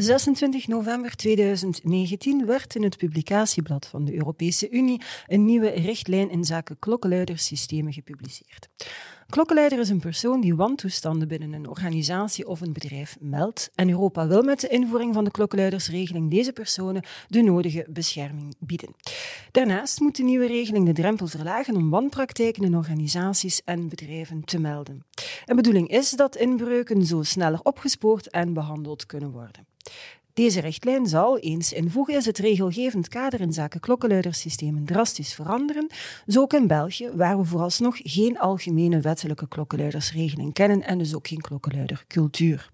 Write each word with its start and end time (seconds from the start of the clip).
26 0.00 0.66
november 0.68 1.16
2019 1.16 2.46
werd 2.46 2.74
in 2.74 2.82
het 2.82 2.96
publicatieblad 2.96 3.86
van 3.86 4.04
de 4.04 4.14
Europese 4.14 4.70
Unie 4.70 5.02
een 5.26 5.44
nieuwe 5.44 5.68
richtlijn 5.68 6.30
in 6.30 6.44
zaken 6.44 6.78
klokkenluidersystemen 6.78 7.92
gepubliceerd. 7.92 8.68
Klokkenluider 9.32 9.78
is 9.78 9.88
een 9.88 10.00
persoon 10.00 10.40
die 10.40 10.54
wantoestanden 10.54 11.28
binnen 11.28 11.52
een 11.52 11.68
organisatie 11.68 12.46
of 12.46 12.60
een 12.60 12.72
bedrijf 12.72 13.16
meldt. 13.20 13.70
En 13.74 13.88
Europa 13.88 14.26
wil 14.26 14.42
met 14.42 14.60
de 14.60 14.68
invoering 14.68 15.14
van 15.14 15.24
de 15.24 15.30
klokkenluidersregeling 15.30 16.30
deze 16.30 16.52
personen 16.52 17.02
de 17.26 17.42
nodige 17.42 17.86
bescherming 17.88 18.54
bieden. 18.58 18.94
Daarnaast 19.50 20.00
moet 20.00 20.16
de 20.16 20.22
nieuwe 20.22 20.46
regeling 20.46 20.86
de 20.86 20.92
drempel 20.92 21.26
verlagen 21.26 21.76
om 21.76 21.90
wanpraktijken 21.90 22.64
in 22.64 22.76
organisaties 22.76 23.62
en 23.64 23.88
bedrijven 23.88 24.44
te 24.44 24.58
melden. 24.58 25.04
De 25.44 25.54
bedoeling 25.54 25.88
is 25.88 26.10
dat 26.10 26.36
inbreuken 26.36 27.06
zo 27.06 27.22
sneller 27.22 27.60
opgespoord 27.62 28.30
en 28.30 28.52
behandeld 28.52 29.06
kunnen 29.06 29.30
worden. 29.30 29.66
Deze 30.38 30.60
richtlijn 30.60 31.06
zal, 31.06 31.38
eens 31.38 31.72
invoegen 31.72 32.14
is 32.16 32.26
het 32.26 32.38
regelgevend 32.38 33.08
kader 33.08 33.40
in 33.40 33.52
zaken 33.52 33.80
klokkenluidersystemen 33.80 34.84
drastisch 34.84 35.34
veranderen, 35.34 35.90
zo 36.26 36.40
ook 36.40 36.52
in 36.52 36.66
België, 36.66 37.10
waar 37.14 37.38
we 37.38 37.44
vooralsnog 37.44 37.96
geen 38.02 38.38
algemene 38.38 39.00
wettelijke 39.00 39.48
klokkenluidersregeling 39.48 40.52
kennen 40.52 40.82
en 40.82 40.98
dus 40.98 41.14
ook 41.14 41.28
geen 41.28 41.40
klokkenluidercultuur. 41.40 42.70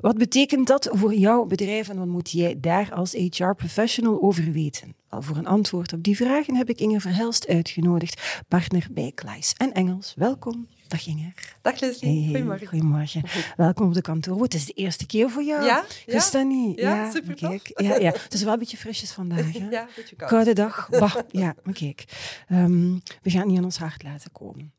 Wat 0.00 0.18
betekent 0.18 0.66
dat 0.66 0.88
voor 0.92 1.14
jouw 1.14 1.44
bedrijf 1.44 1.88
en 1.88 1.98
wat 1.98 2.06
moet 2.06 2.30
jij 2.30 2.60
daar 2.60 2.92
als 2.94 3.12
HR-professional 3.12 4.22
over 4.22 4.52
weten? 4.52 4.94
Wel, 5.08 5.22
voor 5.22 5.36
een 5.36 5.46
antwoord 5.46 5.92
op 5.92 6.02
die 6.02 6.16
vragen 6.16 6.56
heb 6.56 6.68
ik 6.68 6.80
Inge 6.80 7.00
Verhelst 7.00 7.48
uitgenodigd, 7.48 8.42
partner 8.48 8.86
bij 8.90 9.12
Kleis 9.14 9.52
en 9.56 9.72
Engels. 9.72 10.14
Welkom. 10.16 10.66
Dag 10.88 11.06
Inge. 11.06 11.32
Dag 11.62 11.80
Leslie. 11.80 12.24
Goedemorgen. 12.24 12.66
Goedemorgen. 12.66 13.22
Welkom 13.56 13.86
op 13.86 13.94
de 13.94 14.00
kantoor. 14.00 14.42
Het 14.42 14.54
is 14.54 14.66
de 14.66 14.72
eerste 14.72 15.06
keer 15.06 15.30
voor 15.30 15.42
jou. 15.42 15.64
Ja? 15.64 15.84
Dat 16.06 16.44
niet. 16.44 16.78
Ja, 16.78 17.10
super 17.10 17.34
kijk. 17.34 17.70
Ja, 17.74 17.94
ja. 17.96 18.10
Het 18.10 18.32
is 18.32 18.42
wel 18.42 18.52
een 18.52 18.58
beetje 18.58 18.76
frisjes 18.76 19.12
vandaag. 19.12 19.52
Hè? 19.52 19.68
Ja, 19.70 19.82
een 19.82 19.88
beetje 19.96 20.16
koud. 20.16 20.30
Koude 20.30 20.52
dag. 20.52 20.88
Bah, 20.90 21.14
ja, 21.30 21.54
maar 21.62 21.74
kijk. 21.74 22.04
Um, 22.48 23.02
we 23.22 23.30
gaan 23.30 23.46
niet 23.46 23.58
aan 23.58 23.64
ons 23.64 23.78
hart 23.78 24.02
laten 24.02 24.32
komen. 24.32 24.72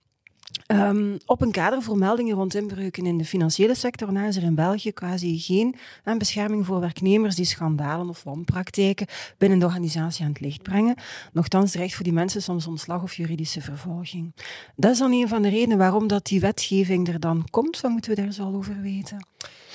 Um, 0.67 1.17
op 1.25 1.41
een 1.41 1.51
kader 1.51 1.81
voor 1.81 1.97
meldingen 1.97 2.35
rond 2.35 2.55
inbreuken 2.55 3.05
in 3.05 3.17
de 3.17 3.25
financiële 3.25 3.75
sector 3.75 4.11
na 4.11 4.25
is 4.25 4.35
er 4.35 4.43
in 4.43 4.55
België 4.55 4.91
quasi 4.91 5.39
geen 5.39 5.75
aan 6.03 6.17
bescherming 6.17 6.65
voor 6.65 6.79
werknemers 6.79 7.35
die 7.35 7.45
schandalen 7.45 8.09
of 8.09 8.23
wanpraktijken 8.23 9.07
binnen 9.37 9.59
de 9.59 9.65
organisatie 9.65 10.25
aan 10.25 10.31
het 10.31 10.39
licht 10.39 10.61
brengen. 10.61 10.95
Nochtans 11.31 11.71
dreigt 11.71 11.95
voor 11.95 12.03
die 12.03 12.13
mensen 12.13 12.41
soms 12.41 12.67
ontslag 12.67 13.03
of 13.03 13.13
juridische 13.13 13.61
vervolging. 13.61 14.33
Dat 14.75 14.91
is 14.91 14.97
dan 14.97 15.11
een 15.11 15.27
van 15.27 15.41
de 15.41 15.49
redenen 15.49 15.77
waarom 15.77 16.07
dat 16.07 16.25
die 16.25 16.39
wetgeving 16.39 17.07
er 17.07 17.19
dan 17.19 17.47
komt. 17.49 17.81
Wat 17.81 17.91
moeten 17.91 18.15
we 18.15 18.21
daar 18.21 18.31
zo 18.31 18.43
al 18.43 18.55
over 18.55 18.81
weten? 18.81 19.27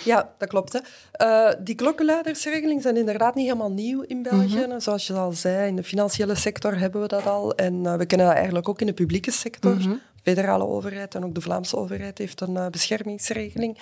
Ja, 0.05 0.35
dat 0.39 0.49
klopt. 0.49 0.73
Hè. 0.73 0.81
Uh, 1.27 1.55
die 1.65 1.75
klokkenluidersregelingen 1.75 2.83
zijn 2.83 2.97
inderdaad 2.97 3.35
niet 3.35 3.47
helemaal 3.47 3.73
nieuw 3.73 4.03
in 4.03 4.23
België. 4.23 4.65
Mm 4.65 4.71
-hmm. 4.71 4.81
Zoals 4.81 5.07
je 5.07 5.13
al 5.13 5.33
zei, 5.33 5.69
in 5.69 5.77
de 5.77 5.83
financiële 5.83 6.35
sector 6.35 6.79
hebben 6.79 7.01
we 7.01 7.09
dat 7.09 7.27
al. 7.27 7.55
En 7.55 7.75
uh, 7.75 7.95
we 7.95 8.07
kennen 8.07 8.27
dat 8.27 8.37
eigenlijk 8.37 8.69
ook 8.69 8.81
in 8.81 8.87
de 8.87 8.93
publieke 8.93 9.31
sector. 9.31 9.75
Mm 9.75 9.81
-hmm 9.81 10.01
federale 10.29 10.67
overheid 10.67 11.15
en 11.15 11.25
ook 11.25 11.35
de 11.35 11.41
Vlaamse 11.41 11.77
overheid 11.77 12.19
heeft 12.19 12.41
een 12.41 12.55
uh, 12.55 12.67
beschermingsregeling. 12.67 13.79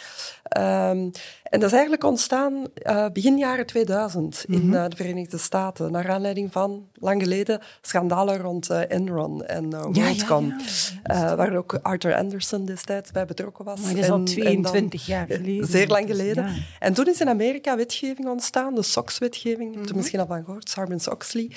Um, 0.57 1.11
en 1.43 1.61
dat 1.61 1.63
is 1.63 1.73
eigenlijk 1.73 2.05
ontstaan 2.05 2.67
uh, 2.83 3.07
begin 3.13 3.39
jaren 3.39 3.67
2000 3.67 4.45
in 4.49 4.55
mm 4.55 4.61
-hmm. 4.61 4.75
uh, 4.75 4.85
de 4.89 4.97
Verenigde 4.97 5.39
Staten, 5.39 5.93
naar 5.93 6.11
aanleiding 6.11 6.53
van, 6.53 6.89
lang 6.95 7.23
geleden, 7.23 7.61
schandalen 7.81 8.39
rond 8.39 8.71
Enron 8.71 9.45
en 9.45 9.71
WorldCom, 9.71 10.47
ja, 10.47 10.57
ja, 11.05 11.19
ja. 11.19 11.37
waar 11.37 11.57
ook 11.57 11.79
Arthur 11.83 12.15
Anderson 12.15 12.65
destijds 12.65 13.11
bij 13.11 13.25
betrokken 13.25 13.65
was. 13.65 13.81
Maar 13.81 13.95
dat 13.95 14.05
is 14.05 14.11
al 14.11 14.23
22 14.23 15.07
jaar 15.07 15.27
geleden. 15.27 15.67
Zeer 15.67 15.87
lang 15.87 16.07
geleden. 16.07 16.65
En 16.79 16.93
toen 16.93 17.07
is 17.07 17.21
in 17.21 17.29
Amerika 17.29 17.77
wetgeving 17.77 18.29
ontstaan, 18.29 18.75
de 18.75 18.83
SOX-wetgeving, 18.83 19.75
mm 19.75 19.81
-hmm. 19.81 19.89
er 19.89 19.97
misschien 19.97 20.21
al 20.21 20.27
van 20.27 20.45
gehoord, 20.45 20.71
Sarbanes-Oxley, 20.71 21.51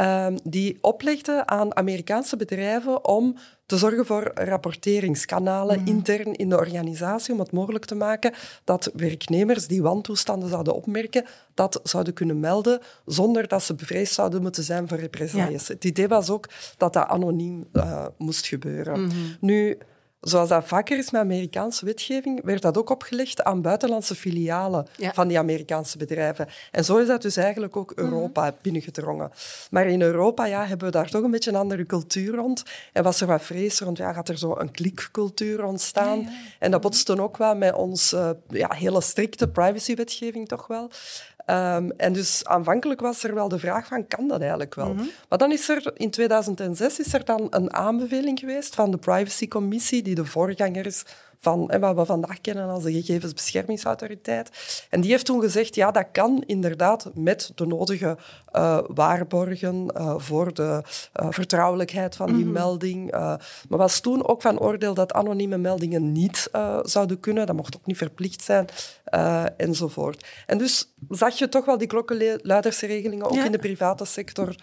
um, 0.00 0.38
die 0.42 0.78
oplegde 0.80 1.46
aan 1.46 1.76
Amerikaanse 1.76 2.36
bedrijven 2.36 3.04
om 3.04 3.36
te 3.70 3.76
zorgen 3.76 4.06
voor 4.06 4.30
rapporteringskanalen 4.34 5.80
mm. 5.80 5.86
intern 5.86 6.32
in 6.34 6.48
de 6.48 6.56
organisatie, 6.56 7.32
om 7.32 7.40
het 7.40 7.52
mogelijk 7.52 7.84
te 7.84 7.94
maken 7.94 8.32
dat 8.64 8.90
werknemers 8.94 9.66
die 9.66 9.82
wantoestanden 9.82 10.48
zouden 10.48 10.74
opmerken, 10.74 11.24
dat 11.54 11.80
zouden 11.82 12.12
kunnen 12.12 12.40
melden 12.40 12.80
zonder 13.06 13.48
dat 13.48 13.62
ze 13.62 13.74
bevreesd 13.74 14.14
zouden 14.14 14.42
moeten 14.42 14.62
zijn 14.62 14.88
voor 14.88 14.98
represailles. 14.98 15.66
Ja. 15.66 15.74
Het 15.74 15.84
idee 15.84 16.08
was 16.08 16.30
ook 16.30 16.48
dat 16.76 16.92
dat 16.92 17.06
anoniem 17.06 17.64
uh, 17.72 18.06
moest 18.18 18.46
gebeuren. 18.46 19.00
Mm 19.00 19.08
-hmm. 19.08 19.36
Nu, 19.40 19.78
Zoals 20.20 20.48
dat 20.48 20.66
vaker 20.66 20.98
is 20.98 21.10
met 21.10 21.20
Amerikaanse 21.20 21.84
wetgeving, 21.84 22.44
werd 22.44 22.62
dat 22.62 22.78
ook 22.78 22.90
opgelegd 22.90 23.44
aan 23.44 23.62
buitenlandse 23.62 24.14
filialen 24.14 24.86
ja. 24.96 25.12
van 25.12 25.28
die 25.28 25.38
Amerikaanse 25.38 25.98
bedrijven. 25.98 26.48
En 26.70 26.84
zo 26.84 26.98
is 26.98 27.06
dat 27.06 27.22
dus 27.22 27.36
eigenlijk 27.36 27.76
ook 27.76 27.92
Europa 27.94 28.42
mm 28.42 28.48
-hmm. 28.48 28.56
binnengedrongen. 28.62 29.30
Maar 29.70 29.86
in 29.86 30.02
Europa 30.02 30.46
ja, 30.46 30.66
hebben 30.66 30.86
we 30.86 30.92
daar 30.92 31.08
toch 31.08 31.22
een 31.22 31.30
beetje 31.30 31.50
een 31.50 31.56
andere 31.56 31.86
cultuur 31.86 32.34
rond. 32.34 32.62
En 32.92 33.02
was 33.02 33.20
er 33.20 33.26
wat 33.26 33.42
vrees 33.42 33.80
rond, 33.80 33.96
ja, 33.96 34.12
gaat 34.12 34.28
er 34.28 34.38
zo 34.38 34.54
een 34.58 34.70
klikcultuur 34.70 35.64
ontstaan? 35.64 36.20
Ja, 36.20 36.30
ja. 36.30 36.36
En 36.58 36.70
dat 36.70 36.80
botste 36.80 37.20
ook 37.20 37.36
wel 37.36 37.56
met 37.56 37.74
onze 37.74 38.38
uh, 38.50 38.60
ja, 38.60 38.72
hele 38.74 39.00
strikte 39.00 39.48
privacywetgeving 39.48 40.48
toch 40.48 40.66
wel. 40.66 40.90
Um, 41.50 41.90
en 41.96 42.12
dus 42.12 42.44
aanvankelijk 42.44 43.00
was 43.00 43.24
er 43.24 43.34
wel 43.34 43.48
de 43.48 43.58
vraag 43.58 43.86
van, 43.86 44.06
kan 44.06 44.28
dat 44.28 44.40
eigenlijk 44.40 44.74
wel? 44.74 44.92
Mm 44.92 44.98
-hmm. 44.98 45.10
Maar 45.28 45.38
dan 45.38 45.52
is 45.52 45.68
er, 45.68 45.90
in 45.94 46.10
2006 46.10 46.98
is 46.98 47.12
er 47.12 47.24
dan 47.24 47.46
een 47.50 47.74
aanbeveling 47.74 48.38
geweest 48.38 48.74
van 48.74 48.90
de 48.90 48.96
privacycommissie, 48.96 50.02
die 50.02 50.14
de 50.14 50.24
voorganger 50.24 50.86
is 50.86 51.04
van 51.40 51.70
wat 51.80 51.96
we 51.96 52.04
vandaag 52.04 52.40
kennen 52.40 52.68
als 52.68 52.82
de 52.82 52.92
gegevensbeschermingsautoriteit. 52.92 54.50
En 54.90 55.00
die 55.00 55.10
heeft 55.10 55.24
toen 55.24 55.40
gezegd, 55.40 55.74
ja, 55.74 55.90
dat 55.90 56.06
kan 56.12 56.42
inderdaad 56.46 57.10
met 57.14 57.52
de 57.54 57.66
nodige 57.66 58.16
uh, 58.52 58.78
waarborgen 58.86 59.86
uh, 59.96 60.14
voor 60.18 60.54
de 60.54 60.82
uh, 61.20 61.26
vertrouwelijkheid 61.30 62.16
van 62.16 62.26
die 62.26 62.36
mm 62.36 62.42
-hmm. 62.42 62.52
melding. 62.52 63.10
maar 63.10 63.78
was 63.78 64.00
toen 64.00 64.28
ook 64.28 64.42
van 64.42 64.58
oordeel 64.58 64.94
dat 64.94 65.12
anonieme 65.12 65.56
meldingen 65.58 66.12
niet 66.12 66.50
zouden 66.82 67.20
kunnen. 67.20 67.46
Dat 67.46 67.56
mocht 67.56 67.76
ook 67.76 67.86
niet 67.86 67.96
verplicht 67.96 68.42
zijn, 68.42 68.66
enzovoort. 69.56 70.26
En 70.46 70.58
dus 70.58 70.94
zag 71.08 71.38
je 71.38 71.48
toch 71.48 71.64
wel 71.64 71.78
die 71.78 71.86
klokkenluidersregelingen 71.86 73.26
ook 73.26 73.34
ja. 73.34 73.44
in 73.44 73.52
de 73.52 73.58
private 73.58 74.04
sector 74.04 74.54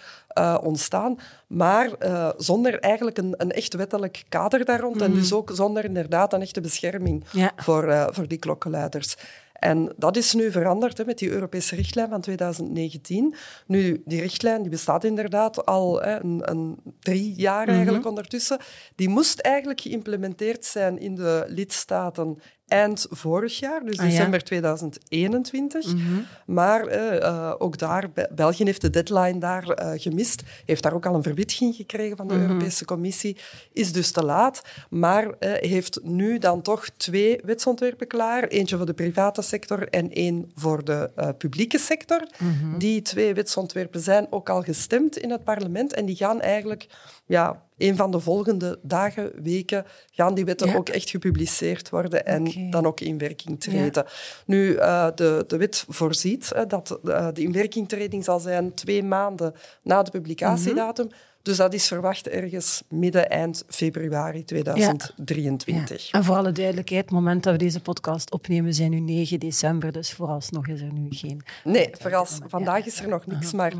ontstaan, 0.63 1.19
maar 1.47 1.89
zonder 2.37 2.79
eigenlijk 2.79 3.17
een, 3.17 3.33
een 3.37 3.51
echt 3.51 3.73
wettelijk 3.73 4.23
kader 4.29 4.65
daar 4.65 4.79
rond. 4.79 4.95
Mm. 4.95 5.01
En 5.01 5.13
dus 5.13 5.33
ook 5.33 5.51
zonder 5.53 5.85
inderdaad 5.85 6.33
een 6.33 6.41
echte 6.41 6.61
bescherming 6.61 7.23
ja. 7.31 7.51
voor, 7.55 7.87
uh, 7.87 8.07
voor 8.11 8.27
die 8.27 8.37
klokkenluiders. 8.37 9.15
En 9.53 9.93
dat 9.95 10.17
is 10.17 10.33
nu 10.33 10.51
veranderd 10.51 10.97
hè, 10.97 11.05
met 11.05 11.17
die 11.17 11.29
Europese 11.29 11.75
richtlijn 11.75 12.09
van 12.09 12.21
2019. 12.21 13.35
Nu, 13.65 14.01
die 14.05 14.21
richtlijn 14.21 14.61
die 14.61 14.71
bestaat 14.71 15.03
inderdaad 15.03 15.65
al 15.65 16.01
hè, 16.01 16.23
een, 16.23 16.41
een, 16.43 16.77
drie 16.99 17.33
jaar 17.35 17.67
eigenlijk 17.67 17.89
mm 17.89 18.01
-hmm. 18.01 18.09
ondertussen. 18.09 18.57
Die 18.95 19.09
moest 19.09 19.39
eigenlijk 19.39 19.81
geïmplementeerd 19.81 20.65
zijn 20.65 20.99
in 20.99 21.15
de 21.15 21.43
lidstaten 21.47 22.39
eind 22.67 23.07
vorig 23.09 23.59
jaar, 23.59 23.83
dus 23.83 23.97
december 23.97 24.39
ah, 24.39 24.39
ja. 24.39 24.45
2021. 24.45 25.93
Mm 25.93 25.99
-hmm. 25.99 26.25
Maar 26.45 26.95
uh, 26.95 27.53
ook 27.57 27.77
daar, 27.77 28.09
België 28.31 28.63
heeft 28.63 28.81
de 28.81 28.89
deadline 28.89 29.39
daar 29.39 29.81
uh, 29.81 29.91
gemist, 29.95 30.43
heeft 30.65 30.83
daar 30.83 30.93
ook 30.93 31.05
al 31.05 31.15
een 31.15 31.23
verwittiging 31.23 31.75
gekregen 31.75 32.17
van 32.17 32.27
de 32.27 32.33
mm 32.33 32.39
-hmm. 32.39 32.49
Europese 32.49 32.85
Commissie, 32.85 33.37
is 33.73 33.91
dus 33.91 34.11
te 34.11 34.23
laat, 34.23 34.61
maar 34.89 35.25
uh, 35.25 35.31
heeft 35.39 35.99
nu 36.03 36.37
dan 36.37 36.61
toch 36.61 36.89
twee 36.89 37.39
wetsontwerpen 37.43 38.07
klaar, 38.07 38.43
eentje 38.43 38.77
voor 38.77 38.85
de 38.85 38.93
private 38.93 39.41
sector 39.41 39.89
en 39.89 40.11
één 40.11 40.51
voor 40.55 40.83
de 40.83 41.33
publieke 41.37 41.79
sector. 41.79 42.27
Mm 42.37 42.57
-hmm. 42.59 42.79
Die 42.79 43.01
twee 43.01 43.33
wetsontwerpen 43.33 44.01
zijn 44.01 44.27
ook 44.29 44.49
al 44.49 44.61
gestemd 44.61 45.17
in 45.17 45.31
het 45.31 45.43
parlement 45.43 45.93
en 45.93 46.05
die 46.05 46.15
gaan 46.15 46.41
eigenlijk 46.41 46.87
ja, 47.25 47.65
een 47.77 47.95
van 47.95 48.11
de 48.11 48.19
volgende 48.19 48.79
dagen, 48.81 49.31
weken, 49.43 49.85
gaan 50.11 50.33
die 50.33 50.45
wetten 50.45 50.67
ja. 50.67 50.75
ook 50.75 50.89
echt 50.89 51.09
gepubliceerd 51.09 51.89
worden 51.89 52.25
en 52.25 52.47
okay. 52.47 52.69
dan 52.69 52.85
ook 52.85 52.99
in 52.99 53.17
werking 53.17 53.59
treden. 53.59 54.03
Ja. 54.05 54.11
Nu, 54.45 54.69
uh, 54.73 55.07
de, 55.15 55.43
de 55.47 55.57
wet 55.57 55.85
voorziet 55.87 56.51
uh, 56.55 56.61
dat 56.67 56.99
uh, 57.03 57.27
de 57.33 57.41
inwerkingtreding 57.41 58.23
zal 58.23 58.39
zijn 58.39 58.73
twee 58.73 59.03
maanden 59.03 59.53
na 59.81 60.03
de 60.03 60.11
publicatiedatum. 60.11 61.05
Mm 61.05 61.11
-hmm. 61.11 61.35
Dus 61.47 61.57
dat 61.57 61.73
is 61.73 61.87
verwacht 61.87 62.27
ergens 62.27 62.83
midden, 62.89 63.29
eind 63.29 63.63
februari 63.67 64.43
2023. 64.43 66.11
Ja. 66.11 66.17
En 66.17 66.23
voor 66.23 66.35
alle 66.35 66.51
duidelijkheid, 66.51 67.01
het 67.01 67.11
moment 67.11 67.43
dat 67.43 67.53
we 67.53 67.59
deze 67.59 67.81
podcast 67.81 68.31
opnemen 68.31 68.73
zijn 68.73 68.91
nu 68.91 68.99
9 68.99 69.39
december, 69.39 69.91
dus 69.91 70.13
vooralsnog 70.13 70.67
is 70.67 70.81
er 70.81 70.93
nu 70.93 71.07
geen... 71.09 71.41
Nee, 71.63 71.89
voorals, 71.99 72.37
vandaag 72.47 72.85
is 72.85 72.99
er 72.99 73.07
nog 73.07 73.25
niks, 73.25 73.53
maar 73.53 73.73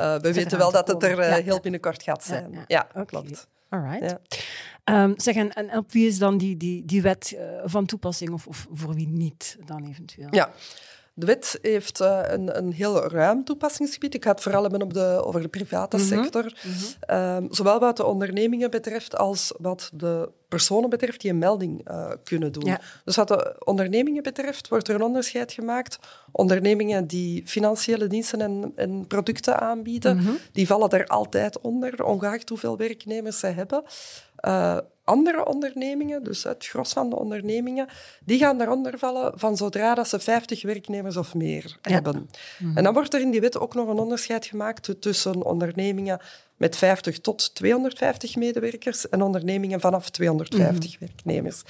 Uh, 0.00 0.18
we 0.18 0.32
weten 0.32 0.58
wel 0.58 0.72
dat 0.72 0.88
het 0.88 1.02
er 1.02 1.18
uh, 1.18 1.34
heel 1.34 1.60
binnenkort 1.60 2.02
gaat 2.02 2.24
zijn. 2.24 2.52
Ja, 2.52 2.86
ja 2.94 3.04
klopt. 3.04 3.48
All 3.68 3.80
right. 3.80 4.18
Um, 4.84 5.14
zeg, 5.16 5.34
en, 5.34 5.52
en, 5.52 5.76
op 5.76 5.92
wie 5.92 6.06
is 6.06 6.18
dan 6.18 6.38
die, 6.38 6.56
die, 6.56 6.84
die 6.84 7.02
wet 7.02 7.34
uh, 7.36 7.40
van 7.64 7.86
toepassing 7.86 8.30
of, 8.30 8.46
of 8.46 8.66
voor 8.72 8.94
wie 8.94 9.08
niet 9.08 9.58
dan 9.64 9.84
eventueel? 9.84 10.28
Ja, 10.30 10.50
de 11.14 11.26
wet 11.26 11.58
heeft 11.62 12.00
uh, 12.00 12.20
een, 12.24 12.56
een 12.56 12.72
heel 12.72 13.08
ruim 13.08 13.44
toepassingsgebied. 13.44 14.14
Ik 14.14 14.24
ga 14.24 14.30
het 14.30 14.40
vooral 14.40 14.62
hebben 14.62 14.82
op 14.82 14.94
de, 14.94 15.22
over 15.24 15.42
de 15.42 15.48
private 15.48 15.96
mm 15.96 16.02
-hmm. 16.02 16.22
sector. 16.22 16.42
Mm 16.42 16.72
-hmm. 17.06 17.44
um, 17.44 17.48
zowel 17.50 17.78
wat 17.78 17.96
de 17.96 18.04
ondernemingen 18.04 18.70
betreft 18.70 19.16
als 19.16 19.52
wat 19.58 19.90
de 19.94 20.30
personen 20.48 20.90
betreft 20.90 21.20
die 21.20 21.30
een 21.30 21.38
melding 21.38 21.90
uh, 21.90 22.10
kunnen 22.24 22.52
doen. 22.52 22.64
Ja. 22.64 22.80
Dus 23.04 23.16
wat 23.16 23.28
de 23.28 23.56
ondernemingen 23.64 24.22
betreft 24.22 24.68
wordt 24.68 24.88
er 24.88 24.94
een 24.94 25.02
onderscheid 25.02 25.52
gemaakt. 25.52 25.98
Ondernemingen 26.30 27.06
die 27.06 27.42
financiële 27.46 28.06
diensten 28.06 28.40
en, 28.40 28.72
en 28.76 29.06
producten 29.06 29.60
aanbieden, 29.60 30.16
mm 30.16 30.24
-hmm. 30.24 30.38
die 30.52 30.66
vallen 30.66 30.90
er 30.90 31.06
altijd 31.06 31.60
onder, 31.60 32.04
ongeacht 32.04 32.48
hoeveel 32.48 32.76
werknemers 32.76 33.38
ze 33.38 33.46
hebben. 33.46 33.82
Uh, 34.46 34.78
andere 35.04 35.46
ondernemingen, 35.46 36.24
dus 36.24 36.42
het 36.42 36.66
gros 36.66 36.92
van 36.92 37.10
de 37.10 37.16
ondernemingen, 37.16 37.88
die 38.24 38.38
gaan 38.38 38.58
daaronder 38.58 38.98
vallen 38.98 39.32
van 39.38 39.56
zodra 39.56 39.94
dat 39.94 40.08
ze 40.08 40.20
50 40.20 40.62
werknemers 40.62 41.16
of 41.16 41.34
meer 41.34 41.78
ja. 41.82 41.90
hebben. 41.90 42.30
Mm. 42.58 42.76
En 42.76 42.84
dan 42.84 42.94
wordt 42.94 43.14
er 43.14 43.20
in 43.20 43.30
die 43.30 43.40
wet 43.40 43.58
ook 43.58 43.74
nog 43.74 43.88
een 43.88 43.98
onderscheid 43.98 44.46
gemaakt 44.46 45.00
tussen 45.00 45.44
ondernemingen 45.44 46.20
met 46.56 46.76
50 46.76 47.18
tot 47.18 47.54
250 47.54 48.36
medewerkers 48.36 49.08
en 49.08 49.22
ondernemingen 49.22 49.80
vanaf 49.80 50.10
250 50.10 51.00
mm. 51.00 51.06
werknemers. 51.06 51.62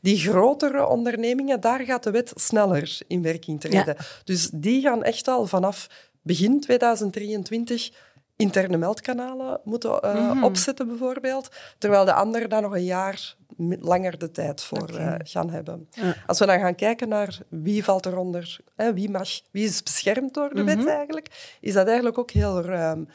Die 0.00 0.18
grotere 0.18 0.86
ondernemingen, 0.86 1.60
daar 1.60 1.80
gaat 1.80 2.02
de 2.02 2.10
wet 2.10 2.32
sneller 2.34 2.98
in 3.06 3.22
werking 3.22 3.60
treden. 3.60 3.94
Ja. 3.98 4.04
Dus 4.24 4.50
die 4.52 4.82
gaan 4.82 5.02
echt 5.02 5.28
al 5.28 5.46
vanaf 5.46 5.88
begin 6.22 6.60
2023 6.60 7.90
interne 8.36 8.76
meldkanalen 8.76 9.60
moeten 9.64 10.00
uh, 10.04 10.14
mm 10.14 10.30
-hmm. 10.30 10.44
opzetten, 10.44 10.86
bijvoorbeeld. 10.88 11.48
Terwijl 11.78 12.04
de 12.04 12.12
anderen 12.12 12.48
daar 12.48 12.62
nog 12.62 12.74
een 12.74 12.84
jaar 12.84 13.36
langer 13.80 14.18
de 14.18 14.30
tijd 14.30 14.62
voor 14.62 14.82
okay. 14.82 15.06
uh, 15.06 15.14
gaan 15.22 15.50
hebben. 15.50 15.88
Ja. 15.90 16.16
Als 16.26 16.38
we 16.38 16.46
dan 16.46 16.58
gaan 16.58 16.74
kijken 16.74 17.08
naar 17.08 17.38
wie 17.48 17.84
valt 17.84 18.06
eronder, 18.06 18.58
hè, 18.76 18.94
wie, 18.94 19.10
mag, 19.10 19.28
wie 19.50 19.64
is 19.64 19.82
beschermd 19.82 20.34
door 20.34 20.48
de 20.48 20.62
mm 20.62 20.68
-hmm. 20.68 20.84
wet 20.84 20.94
eigenlijk, 20.94 21.56
is 21.60 21.72
dat 21.72 21.86
eigenlijk 21.86 22.18
ook 22.18 22.30
heel 22.30 22.62
ruim. 22.62 23.08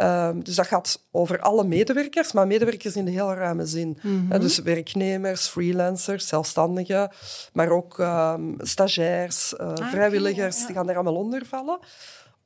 Um, 0.00 0.44
dus 0.44 0.54
dat 0.54 0.66
gaat 0.66 1.06
over 1.10 1.40
alle 1.40 1.64
medewerkers, 1.64 2.32
maar 2.32 2.46
medewerkers 2.46 2.96
in 2.96 3.04
de 3.04 3.10
heel 3.10 3.34
ruime 3.34 3.66
zin. 3.66 3.98
Mm 4.02 4.26
-hmm. 4.30 4.40
dus 4.40 4.58
werknemers, 4.58 5.46
freelancers, 5.46 6.28
zelfstandigen, 6.28 7.10
maar 7.52 7.68
ook 7.68 7.98
um, 7.98 8.54
stagiairs, 8.58 9.54
uh, 9.60 9.66
ah, 9.66 9.88
vrijwilligers, 9.88 10.54
okay, 10.54 10.60
ja. 10.60 10.66
die 10.66 10.76
gaan 10.76 10.88
er 10.88 10.94
allemaal 10.94 11.16
onder 11.16 11.46
vallen 11.46 11.78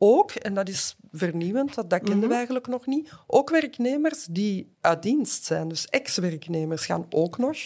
ook, 0.03 0.31
en 0.31 0.55
dat 0.55 0.69
is 0.69 0.97
vernieuwend, 1.13 1.75
dat, 1.75 1.91
dat 1.91 1.99
kenden 1.99 2.15
mm 2.15 2.21
-hmm. 2.21 2.29
we 2.29 2.35
eigenlijk 2.35 2.67
nog 2.67 2.87
niet, 2.87 3.11
ook 3.27 3.51
werknemers 3.51 4.27
die 4.31 4.73
uit 4.81 5.03
dienst 5.03 5.45
zijn, 5.45 5.69
dus 5.69 5.87
ex-werknemers, 5.87 6.87
gaan 6.87 7.07
ook 7.11 7.39
nog 7.39 7.57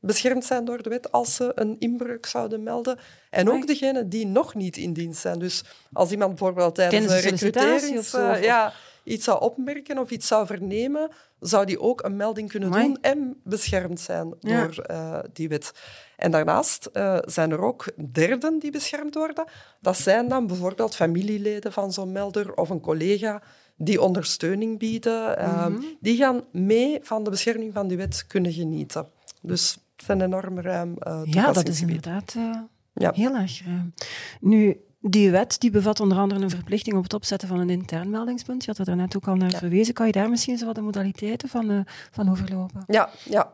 beschermd 0.00 0.44
zijn 0.44 0.64
door 0.64 0.82
de 0.82 0.88
wet 0.88 1.12
als 1.12 1.34
ze 1.34 1.52
een 1.54 1.76
inbreuk 1.78 2.26
zouden 2.26 2.62
melden. 2.62 2.98
En 3.30 3.50
ook 3.50 3.66
degenen 3.66 4.08
die 4.08 4.26
nog 4.26 4.54
niet 4.54 4.76
in 4.76 4.92
dienst 4.92 5.20
zijn. 5.20 5.38
Dus 5.38 5.64
als 5.92 6.10
iemand 6.10 6.30
bijvoorbeeld 6.30 6.74
tijdens 6.74 7.12
een 7.12 7.20
recrutering 7.20 7.98
of, 7.98 8.12
ja, 8.40 8.72
iets 9.04 9.24
zou 9.24 9.40
opmerken 9.40 9.98
of 9.98 10.10
iets 10.10 10.26
zou 10.26 10.46
vernemen, 10.46 11.10
zou 11.40 11.66
die 11.66 11.80
ook 11.80 12.04
een 12.04 12.16
melding 12.16 12.48
kunnen 12.50 12.68
Amai. 12.68 12.86
doen 12.86 12.98
en 13.00 13.40
beschermd 13.44 14.00
zijn 14.00 14.34
ja. 14.40 14.66
door 14.66 14.86
uh, 14.90 15.18
die 15.32 15.48
wet. 15.48 15.72
En 16.16 16.30
daarnaast 16.30 16.90
uh, 16.92 17.18
zijn 17.20 17.50
er 17.50 17.60
ook 17.60 17.92
derden 18.12 18.58
die 18.58 18.70
beschermd 18.70 19.14
worden. 19.14 19.44
Dat 19.80 19.96
zijn 19.96 20.28
dan 20.28 20.46
bijvoorbeeld 20.46 20.96
familieleden 20.96 21.72
van 21.72 21.92
zo'n 21.92 22.12
melder 22.12 22.54
of 22.54 22.70
een 22.70 22.80
collega 22.80 23.42
die 23.76 24.00
ondersteuning 24.00 24.78
bieden. 24.78 25.36
Mm 25.38 25.58
-hmm. 25.58 25.96
die 26.00 26.16
gaan 26.16 26.44
mee 26.52 26.98
van 27.02 27.24
de 27.24 27.30
bescherming 27.30 27.72
van 27.72 27.88
die 27.88 27.96
wet 27.96 28.26
kunnen 28.26 28.52
genieten. 28.52 29.06
Dus 29.40 29.72
het 29.72 30.02
is 30.02 30.08
een 30.08 30.20
enorm 30.20 30.60
ruim 30.60 30.96
uh, 31.06 31.20
Ja, 31.24 31.52
dat 31.52 31.68
is 31.68 31.80
inderdaad 31.80 32.36
ja. 32.94 33.12
heel 33.14 33.34
erg 33.34 33.64
ruim. 33.64 33.94
Nu, 34.40 34.80
die 35.02 35.30
wet 35.30 35.60
die 35.60 35.70
bevat 35.70 36.00
onder 36.00 36.18
andere 36.18 36.40
een 36.40 36.50
verplichting 36.50 36.96
op 36.96 37.02
het 37.02 37.14
opzetten 37.14 37.48
van 37.48 37.58
een 37.58 37.70
intern 37.70 38.10
meldingspunt. 38.10 38.64
Je 38.64 38.70
had 38.70 38.78
er 38.78 38.84
daarnet 38.84 39.16
ook 39.16 39.28
al 39.28 39.34
naar 39.34 39.50
ja. 39.50 39.58
verwezen. 39.58 39.94
Kan 39.94 40.06
je 40.06 40.12
daar 40.12 40.30
misschien 40.30 40.58
zo 40.58 40.66
wat 40.66 40.74
de 40.74 40.80
modaliteiten 40.80 41.48
van, 41.48 41.70
uh, 41.70 41.80
van 42.10 42.30
overlopen? 42.30 42.84
Ja, 42.86 43.10
ja. 43.24 43.52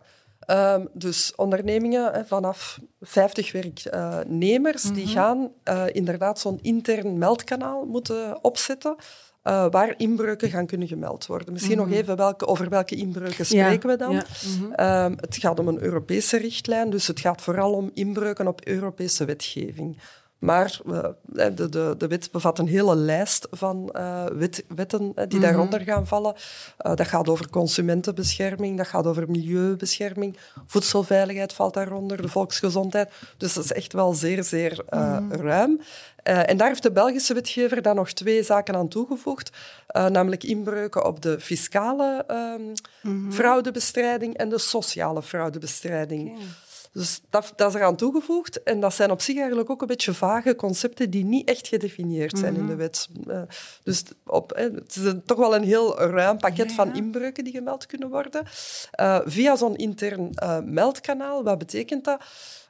Um, 0.51 0.89
dus 0.93 1.35
ondernemingen 1.35 2.27
vanaf 2.27 2.79
50 3.01 3.53
werknemers, 3.53 4.83
mm 4.83 4.91
-hmm. 4.91 4.99
die 4.99 5.07
mhm. 5.07 5.15
gaan 5.15 5.51
uh, 5.65 5.85
inderdaad 5.93 6.39
zo'n 6.39 6.59
intern 6.63 7.19
meldkanaal 7.19 7.85
moeten 7.85 8.45
opzetten. 8.45 8.97
Uh, 9.45 9.67
waar 9.71 9.95
inbreuken 9.97 10.51
gaan 10.51 10.67
kunnen 10.67 10.89
gemeld 10.89 11.27
worden. 11.27 11.53
Misschien 11.53 11.77
mm 11.77 11.83
-hmm. 11.83 11.91
nog 11.91 12.01
even 12.01 12.17
welke, 12.17 12.47
over 12.47 12.69
welke 12.69 12.95
inbreuken 12.95 13.47
spreken 13.47 13.89
ja. 13.89 13.97
we 13.97 13.97
dan. 13.97 14.13
Ja. 14.13 14.25
Mm 14.47 14.73
-hmm. 14.77 14.87
um, 14.87 15.17
het 15.21 15.37
gaat 15.37 15.59
om 15.59 15.69
een 15.69 15.83
Europese 15.83 16.37
richtlijn, 16.37 16.91
dus 16.91 17.07
het 17.07 17.21
gaat 17.21 17.43
vooral 17.43 17.73
om 17.73 17.91
inbreuken 17.95 18.47
op 18.47 18.67
Europese 18.67 19.25
wetgeving. 19.25 19.99
Maar 20.39 20.81
uh, 20.87 21.05
de, 21.23 21.69
de, 21.69 21.95
de 21.99 22.07
wet 22.07 22.29
bevat 22.33 22.59
een 22.59 22.69
hele 22.69 22.97
lijst 22.97 23.47
van 23.51 23.95
uh, 23.97 24.25
wet, 24.25 24.65
wetten 24.75 25.01
die 25.01 25.13
mm 25.15 25.31
-hmm. 25.31 25.41
daaronder 25.41 25.81
gaan 25.81 26.07
vallen. 26.07 26.35
Dat 26.77 27.07
gaat 27.07 27.29
over 27.29 27.51
consumentenbescherming, 27.51 28.77
dat 28.77 28.87
gaat 28.87 29.07
over 29.07 29.31
milieubescherming, 29.31 30.37
voedselveiligheid 30.67 31.53
valt 31.53 31.75
daaronder, 31.75 32.23
de 32.23 32.29
volksgezondheid. 32.29 33.11
Dus 33.37 33.53
dat 33.53 33.65
is 33.65 33.73
echt 33.73 33.93
wel 33.93 34.15
zeer, 34.15 34.45
zeer 34.45 34.85
mm 34.91 34.99
-hmm. 35.01 35.33
ruim. 35.33 35.81
en 36.23 36.57
daar 36.57 36.69
heeft 36.69 36.83
de 36.83 36.93
Belgische 36.93 37.35
wetgever 37.35 37.83
dan 37.83 37.97
nog 37.97 38.13
twee 38.13 38.43
zaken 38.43 38.77
aan 38.77 38.89
toegevoegd, 38.89 39.51
namelijk 39.93 40.45
inbreuken 40.45 41.05
op 41.05 41.23
de 41.23 41.41
fiscale 41.41 42.25
mm 42.29 42.75
-hmm. 43.01 43.33
fraudebestrijding 43.33 44.37
en 44.37 44.49
de 44.49 44.59
sociale 44.59 45.23
fraudebestrijding. 45.23 46.31
Okay. 46.31 46.47
Dus 46.99 47.21
dat, 47.31 47.53
dat, 47.57 47.69
is 47.69 47.75
eraan 47.75 47.97
toegevoegd. 47.97 48.63
En 48.63 48.81
dat 48.81 48.95
zijn 48.95 49.11
op 49.11 49.21
zich 49.21 49.37
eigenlijk 49.37 49.71
ook 49.71 49.81
een 49.81 49.87
beetje 49.87 50.15
vage 50.15 50.57
concepten 50.57 51.11
die 51.11 51.25
niet 51.25 51.49
echt 51.49 51.69
gedefinieerd 51.69 52.39
zijn 52.39 52.53
mm 52.53 52.59
-hmm. 52.59 52.71
in 52.71 52.77
de 52.77 52.83
wet. 52.83 53.09
Uh, 53.27 53.43
dus 53.83 54.03
op, 54.27 54.53
eh, 54.53 54.65
het 54.75 54.97
is 54.97 55.05
een, 55.05 55.23
toch 55.25 55.39
wel 55.39 55.55
een 55.55 55.65
heel 55.65 56.01
ruim 56.01 56.39
pakket 56.39 56.69
ja, 56.69 56.75
van 56.75 56.95
inbreuken 56.95 57.45
die 57.45 57.53
gemeld 57.53 57.87
kunnen 57.87 58.09
worden. 58.11 58.43
Uh, 59.01 59.21
via 59.25 59.57
zo'n 59.57 59.77
intern 59.77 60.31
uh, 60.43 60.59
meldkanaal. 60.65 61.43
Wat 61.43 61.59
betekent 61.59 62.05
dat? 62.05 62.23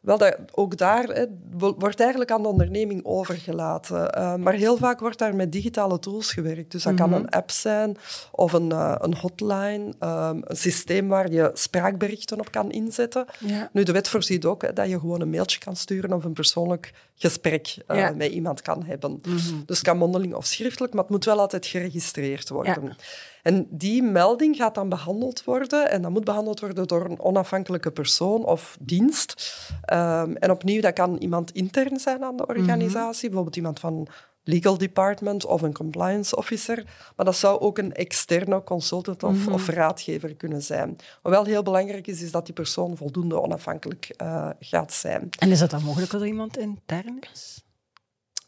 Wel, 0.02 0.18
dat, 0.18 0.36
ook 0.52 0.76
daar 0.76 1.04
hè, 1.04 1.24
wordt 1.58 2.00
eigenlijk 2.00 2.30
aan 2.30 2.42
de 2.42 2.48
onderneming 2.48 3.04
overgelaten. 3.04 4.18
Uh, 4.18 4.34
maar 4.34 4.52
heel 4.52 4.76
vaak 4.76 5.00
wordt 5.00 5.18
daar 5.18 5.36
met 5.36 5.52
digitale 5.52 5.98
tools 5.98 6.32
gewerkt. 6.32 6.72
Dus 6.72 6.82
dat 6.82 6.92
mm 6.92 6.98
-hmm. 6.98 7.10
kan 7.10 7.20
een 7.20 7.28
app 7.28 7.50
zijn 7.50 7.96
of 8.32 8.52
een, 8.52 8.70
uh, 8.70 8.94
een 8.98 9.16
hotline, 9.16 9.84
um, 10.00 10.42
een 10.44 10.56
systeem 10.56 11.08
waar 11.08 11.30
je 11.30 11.50
spraakberichten 11.54 12.38
op 12.38 12.50
kan 12.50 12.70
inzetten. 12.70 13.26
Ja. 13.38 13.68
Nu, 13.72 13.82
de 13.82 13.92
wet 13.92 14.08
voorziet 14.08 14.44
ook 14.44 14.62
hè, 14.62 14.72
dat 14.72 14.88
je 14.88 15.00
gewoon 15.00 15.20
een 15.20 15.30
mailtje 15.30 15.58
kan 15.58 15.76
sturen 15.76 16.12
of 16.12 16.24
een 16.24 16.32
persoonlijk 16.32 16.92
gesprek 17.18 17.76
uh, 17.88 17.96
ja. 17.96 18.10
met 18.10 18.32
iemand 18.32 18.62
kan 18.62 18.84
hebben. 18.84 19.10
Mm 19.10 19.20
-hmm. 19.22 19.62
Dus 19.66 19.76
het 19.76 19.86
kan 19.86 19.96
mondeling 19.96 20.34
of 20.34 20.46
schriftelijk, 20.46 20.92
maar 20.92 21.02
het 21.02 21.12
moet 21.12 21.24
wel 21.24 21.40
altijd 21.40 21.66
geregistreerd 21.66 22.48
worden. 22.48 22.82
Ja. 22.84 22.96
En 23.42 23.66
die 23.70 24.02
melding 24.02 24.56
gaat 24.56 24.74
dan 24.74 24.88
behandeld 24.88 25.44
worden 25.44 25.90
en 25.90 26.02
dat 26.02 26.10
moet 26.10 26.24
behandeld 26.24 26.60
worden 26.60 26.86
door 26.86 27.04
een 27.04 27.20
onafhankelijke 27.20 27.90
persoon 27.90 28.44
of 28.44 28.76
dienst. 28.80 29.58
Um, 29.92 30.36
en 30.36 30.50
opnieuw, 30.50 30.80
dat 30.80 30.92
kan 30.92 31.16
iemand 31.16 31.50
intern 31.50 31.98
zijn 31.98 32.24
aan 32.24 32.36
de 32.36 32.46
organisatie, 32.46 33.00
mm 33.00 33.10
-hmm. 33.10 33.20
bijvoorbeeld 33.20 33.56
iemand 33.56 33.80
van 33.80 34.08
legal 34.48 34.78
department 34.78 35.44
of 35.44 35.62
een 35.62 35.72
compliance 35.72 36.36
officer. 36.36 36.84
Maar 37.16 37.26
dat 37.26 37.36
zou 37.36 37.60
ook 37.60 37.78
een 37.78 37.94
externe 37.94 38.64
consultant 38.64 39.22
of, 39.22 39.32
mm 39.32 39.44
-hmm. 39.44 39.52
of 39.52 39.68
raadgever 39.68 40.34
kunnen 40.34 40.62
zijn. 40.62 40.96
Wat 41.22 41.32
wel 41.32 41.44
heel 41.44 41.62
belangrijk 41.62 42.06
is, 42.06 42.22
is 42.22 42.30
dat 42.30 42.44
die 42.44 42.54
persoon 42.54 42.96
voldoende 42.96 43.40
onafhankelijk 43.40 44.14
uh, 44.22 44.48
gaat 44.60 44.92
zijn. 44.92 45.28
En 45.38 45.50
is 45.50 45.58
dat 45.58 45.70
dan 45.70 45.82
mogelijk 45.82 46.10
dat 46.10 46.20
er 46.20 46.26
iemand 46.26 46.58
intern 46.58 47.18
is? 47.32 47.62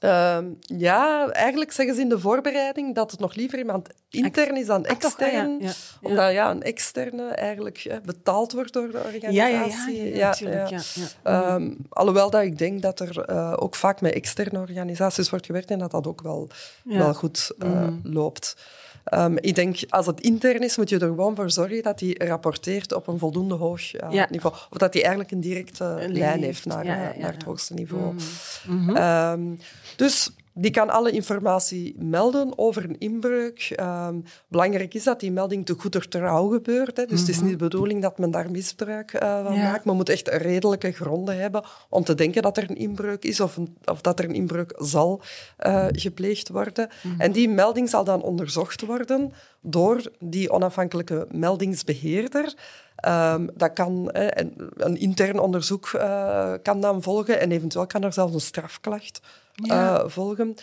Uh, 0.05 0.39
ja, 0.61 1.31
eigenlijk 1.31 1.73
zeggen 1.73 1.95
ze 1.95 2.01
in 2.01 2.09
de 2.09 2.19
voorbereiding 2.19 2.95
dat 2.95 3.11
het 3.11 3.21
nog 3.21 3.35
liever 3.35 3.59
iemand 3.59 3.89
intern 4.11 4.57
is 4.57 4.67
dan 4.67 4.87
extern. 4.87 5.55
Ah, 5.57 5.61
ja, 5.61 5.67
ja, 5.67 5.73
ja. 6.01 6.09
Omdat 6.09 6.33
ja, 6.33 6.51
een 6.51 6.63
externe 6.63 7.29
eigenlijk 7.29 8.01
betaald 8.05 8.53
wordt 8.53 8.73
door 8.73 8.91
de 8.91 8.99
organisatie. 8.99 9.35
Ja, 9.35 9.47
ja, 9.47 9.67
ja, 10.15 10.29
natuurlijk. 10.29 10.83
Um, 11.25 11.77
alhoewel 11.89 12.31
dat 12.31 12.43
ik 12.43 12.59
denk 12.59 12.83
dat 12.83 13.01
er 13.01 13.31
uh, 13.31 13.53
ook 13.57 13.75
vaak 13.75 14.01
met 14.01 14.13
externe 14.13 14.59
organisaties 14.59 15.31
wordt 15.31 15.47
gewerkt 15.47 15.71
en 15.71 15.79
dat 15.79 15.91
dat 15.91 16.07
ook 16.07 16.23
wel, 16.23 16.49
wel 16.85 17.15
goed 17.15 17.53
uh, 17.59 17.71
mm. 17.71 18.01
loopt. 18.03 18.57
Um, 19.15 19.37
ik 19.41 19.55
denk, 19.55 19.79
als 19.89 20.07
het 20.07 20.21
intern 20.21 20.63
is, 20.63 20.77
moet 20.77 20.89
je 20.89 20.99
er 20.99 21.07
gewoon 21.07 21.37
voor 21.37 21.51
zorgen 21.51 21.83
dat 21.83 22.01
hij 22.01 22.15
rapporteert 22.19 22.95
op 22.95 23.07
een 23.07 23.19
voldoende 23.19 23.55
hoog 23.55 23.95
uh, 23.95 24.11
ja. 24.11 24.27
niveau. 24.31 24.57
Of 24.71 24.79
dat 24.79 24.93
hij 24.93 25.03
eigenlijk 25.03 25.33
een 25.33 25.41
directe 25.41 26.07
lijn 26.09 26.43
heeft 26.43 26.65
naar, 26.65 26.85
ja, 26.85 26.95
ja, 26.95 27.13
naar 27.19 27.33
het 27.33 27.43
hoogste 27.43 27.75
niveau. 27.75 28.15
Mm 28.67 28.89
-hmm. 28.89 28.97
um, 28.97 29.59
dus 29.97 30.31
Die 30.55 30.71
kan 30.71 30.91
alle 30.91 31.11
informatie 31.11 31.95
melden 31.99 32.59
over 32.59 32.85
een 32.85 32.99
inbreuk. 32.99 33.77
Um, 33.81 34.25
belangrijk 34.49 34.95
is 34.95 35.05
dat 35.05 35.21
die 35.21 35.33
melding 35.33 35.67
te 35.67 35.75
goed 35.79 36.11
trouw 36.11 36.49
gebeurt. 36.49 36.97
Hè. 36.97 37.07
Dus 37.07 37.21
het 37.21 37.29
is 37.29 37.37
mhm. 37.37 37.45
niet 37.45 37.59
de 37.59 37.65
bedoeling 37.65 38.03
dat 38.03 38.19
men 38.19 38.31
daar 38.31 38.51
misbruik 38.51 39.13
uh, 39.13 39.45
van 39.45 39.59
maakt. 39.59 39.85
Men 39.85 39.97
moet 39.97 40.09
echt 40.09 40.29
redelijke 40.29 40.93
gronden 40.93 41.39
hebben 41.39 41.65
om 41.89 42.05
te 42.05 42.15
denken 42.15 42.43
dat 42.43 42.57
er 42.57 42.71
een 42.71 42.77
inbreuk 42.77 43.25
is 43.25 43.41
of, 43.41 43.59
of 43.85 44.01
dat 44.01 44.19
er 44.19 44.25
een 44.25 44.35
inbreuk 44.35 44.75
zal 44.77 45.23
uh, 45.67 45.87
gepleegd 45.91 46.49
worden. 46.49 46.89
Mhm. 47.03 47.21
En 47.21 47.33
die 47.33 47.49
melding 47.49 47.89
zal 47.89 48.05
dan 48.05 48.23
onderzocht 48.23 48.87
worden 48.87 49.33
door 49.61 50.03
die 50.19 50.51
onafhankelijke 50.51 51.27
meldingsbeheerder. 51.31 52.55
Um, 53.09 53.51
dat 53.55 53.73
kan, 53.73 54.09
een, 54.13 54.71
een 54.77 54.97
intern 54.97 55.39
onderzoek 55.39 55.91
uh, 55.95 56.53
kan 56.63 56.81
dan 56.81 57.03
volgen 57.03 57.41
en 57.41 57.53
eventueel 57.53 57.87
kan 57.87 58.03
er 58.03 58.13
zelfs 58.13 58.35
een 58.35 58.41
strafklacht 58.41 59.21
uh, 59.63 60.03
volgen. 60.07 60.55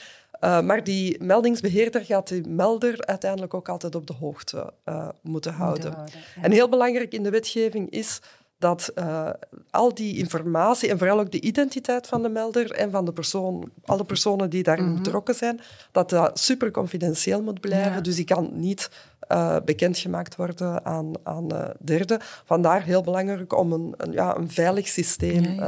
Uh, 0.44 0.62
maar 0.62 0.84
die 0.84 1.24
meldingsbeheerder 1.24 2.06
gaat 2.06 2.27
die 2.27 2.48
melder 2.48 3.06
uiteindelijk 3.06 3.54
ook 3.54 3.70
altijd 3.70 3.96
op 3.96 4.08
de 4.08 4.13
hoogte 4.13 4.74
moeten 5.22 5.54
houden. 5.54 5.94
En 6.42 6.51
heel 6.51 6.70
belangrijk 6.70 7.13
in 7.13 7.24
de 7.24 7.30
wetgeving 7.30 7.89
is 7.89 8.20
dat 8.60 8.92
uh, 8.96 9.30
al 9.70 9.94
die 9.94 10.18
informatie 10.18 10.90
en 10.90 10.98
vooral 10.98 11.20
ook 11.20 11.32
de 11.32 11.42
identiteit 11.42 12.08
van 12.08 12.22
de 12.22 12.30
melder 12.30 12.72
en 12.72 12.92
van 12.92 13.06
de 13.06 13.14
persoon, 13.14 13.72
alle 13.86 14.04
personen 14.04 14.50
die 14.50 14.64
daarin 14.64 14.86
mhm. 14.86 15.04
betrokken 15.04 15.36
zijn, 15.36 15.60
dat 15.92 16.10
dat 16.10 16.40
super 16.40 16.72
confidentieel 16.72 17.42
moet 17.42 17.60
blijven. 17.60 18.04
Dus 18.04 18.16
die 18.16 18.26
kan 18.26 18.50
niet 18.54 18.90
uh, 19.32 19.56
bekendgemaakt 19.66 20.36
worden 20.36 20.86
aan, 20.86 21.12
aan 21.24 21.54
uh, 21.54 21.70
derden. 21.80 22.20
Vandaar 22.46 22.84
heel 22.84 23.02
belangrijk 23.02 23.58
om 23.58 23.72
een, 23.72 23.94
een 23.98 24.12
ja, 24.12 24.38
een 24.38 24.52
veilig 24.52 24.88
systeem 24.88 25.60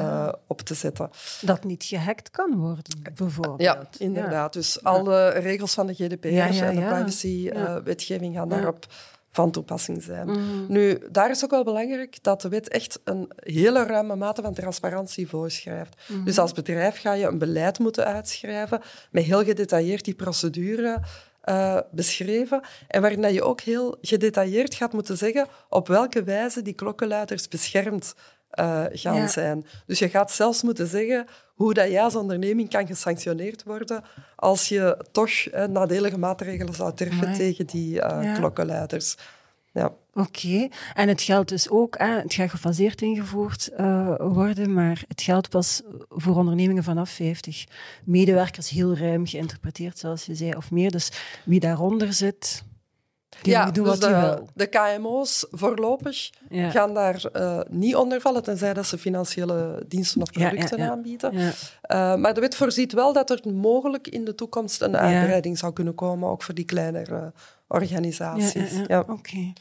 op 0.48 0.62
te 0.62 0.74
zetten. 0.74 1.10
Dat 1.42 1.64
niet 1.64 1.84
gehackt 1.84 2.32
kan 2.32 2.58
worden, 2.58 3.02
bijvoorbeeld. 3.14 3.62
Ja, 3.62 3.90
inderdaad. 3.98 4.54
Dus 4.54 4.84
alle 4.84 5.30
regels 5.30 5.74
van 5.74 5.88
de 5.88 5.94
GDPR 5.94 6.28
en 6.28 6.76
de 6.76 6.82
privacywetgeving 6.82 8.36
gaan 8.36 8.50
daarop 8.50 8.86
van 9.32 9.52
toepassing 9.52 10.04
zijn. 10.04 10.28
Mhm. 10.28 10.40
Nu, 10.68 10.98
daar 11.12 11.30
is 11.30 11.44
ook 11.44 11.50
wel 11.50 11.64
belangrijk 11.64 12.24
dat 12.24 12.42
de 12.42 12.50
wet 12.50 12.68
echt 12.68 13.00
een 13.04 13.32
hele 13.36 13.84
ruime 13.84 14.16
mate 14.16 14.42
van 14.42 14.54
transparantie 14.54 15.28
voorschrijft. 15.28 15.96
Mhm. 16.08 16.24
Dus 16.24 16.38
als 16.40 16.52
bedrijf 16.52 17.00
ga 17.00 17.14
je 17.14 17.26
een 17.26 17.38
beleid 17.38 17.80
moeten 17.80 18.06
uitschrijven 18.06 18.82
met 19.12 19.24
heel 19.24 19.44
gedetailleerd 19.44 20.06
die 20.06 20.16
procedure 20.16 21.00
uh, 21.46 21.80
beschreven 21.92 22.62
en 22.88 23.02
waarin 23.02 23.34
je 23.34 23.44
ook 23.44 23.62
heel 23.62 23.98
gedetailleerd 24.02 24.76
gaat 24.76 24.94
moeten 24.94 25.18
zeggen 25.18 25.48
op 25.70 25.88
welke 25.88 26.24
wijze 26.24 26.62
die 26.62 26.74
klokkenluiders 26.74 27.48
beschermd 27.48 28.14
uh, 28.60 28.84
gaan 28.92 29.30
zijn. 29.30 29.66
Dus 29.86 30.00
je 30.00 30.10
gaat 30.10 30.32
zelfs 30.32 30.62
moeten 30.64 30.88
zeggen 30.88 31.28
hoe 31.56 31.74
dat 31.74 31.90
jij 31.90 32.04
als 32.04 32.16
onderneming 32.16 32.70
kan 32.70 32.88
gesanctioneerd 32.88 33.64
worden 33.64 34.04
als 34.36 34.70
je 34.70 35.06
toch 35.12 35.30
uh, 35.30 35.64
nadelige 35.66 36.18
maatregelen 36.18 36.74
zou 36.74 36.94
treffen 36.94 37.34
tegen 37.34 37.66
die 37.66 37.96
uh, 37.96 38.00
ja. 38.00 38.34
klokkenluiders. 38.34 39.16
Ja. 39.74 39.94
Oké, 40.14 40.68
en 40.94 41.08
het 41.08 41.22
geldt 41.22 41.50
dus 41.50 41.70
ook, 41.70 41.98
hè, 41.98 42.20
het 42.20 42.34
gaat 42.34 42.50
gefaseerd 42.50 43.02
ingevoerd 43.02 43.70
uh, 43.80 44.16
worden, 44.18 44.74
maar 44.74 45.04
het 45.08 45.22
geldt 45.22 45.50
pas 45.50 45.82
voor 46.10 46.36
ondernemingen 46.36 46.84
vanaf 46.84 47.10
50 47.10 47.66
medewerkers, 48.04 48.70
heel 48.70 48.96
ruim 48.96 49.28
geïnterpreteerd, 49.28 49.98
zoals 49.98 50.26
je 50.26 50.36
zei, 50.36 50.56
of 50.56 50.72
meer. 50.72 50.92
Dus 50.92 51.12
wie 51.46 51.60
daaronder 51.60 52.14
zit, 52.14 52.64
ja, 53.42 53.72
dus 53.72 54.00
de, 54.00 54.44
de, 54.54 54.68
KMO's 54.68 55.48
voorlopig 55.52 56.30
gaan 56.50 56.94
daar 56.94 57.24
uh, 57.36 57.60
niet 57.70 57.96
onder 57.96 58.22
vallen, 58.22 58.44
tenzij 58.44 58.74
dat 58.74 58.86
ze 58.86 58.98
financiële 58.98 59.84
diensten 59.88 60.22
of 60.22 60.32
producten 60.32 60.78
ja, 60.78 60.90
aanbieden. 60.90 61.34
Uh, 61.34 61.52
maar 62.16 62.34
de 62.34 62.42
wet 62.42 62.56
voorziet 62.56 62.94
wel 62.94 63.14
dat 63.14 63.30
er 63.30 63.42
mogelijk 63.54 64.08
in 64.08 64.26
de 64.26 64.36
toekomst 64.36 64.82
een 64.82 64.98
uitbreiding 64.98 65.58
zou 65.58 65.74
kunnen 65.74 65.96
komen, 65.96 66.30
ook 66.30 66.44
voor 66.44 66.54
die 66.54 66.66
kleinere 66.66 67.34
organisaties. 67.70 68.72
Ja, 68.88 69.00
Oké. 69.00 69.12
Okay. 69.12 69.54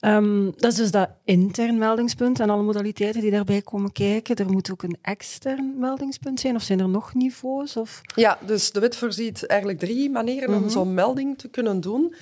Um, 0.00 0.52
dat 0.56 0.72
is 0.72 0.78
dus 0.78 0.90
dat 0.90 1.08
intern 1.24 1.78
meldingspunt 1.78 2.40
en 2.40 2.50
alle 2.50 2.62
modaliteiten 2.62 3.20
die 3.20 3.30
daarbij 3.30 3.62
komen 3.62 3.92
kijken. 3.92 4.36
Er 4.36 4.50
moet 4.50 4.70
ook 4.70 4.82
een 4.82 4.98
extern 5.02 5.74
meldingspunt 5.78 6.40
zijn, 6.40 6.54
of 6.54 6.62
zijn 6.62 6.80
er 6.80 6.88
nog 6.88 7.14
niveaus? 7.14 7.76
Of? 7.76 8.00
Ja, 8.14 8.38
dus 8.46 8.72
de 8.72 8.80
wet 8.80 8.96
voorziet 8.96 9.46
eigenlijk 9.46 9.80
drie 9.80 10.10
manieren 10.10 10.54
om 10.54 10.60
mhm. 10.60 10.68
zo'n 10.68 10.94
melding 10.94 11.38
te 11.38 11.48
kunnen 11.48 11.80
doen. 11.80 12.14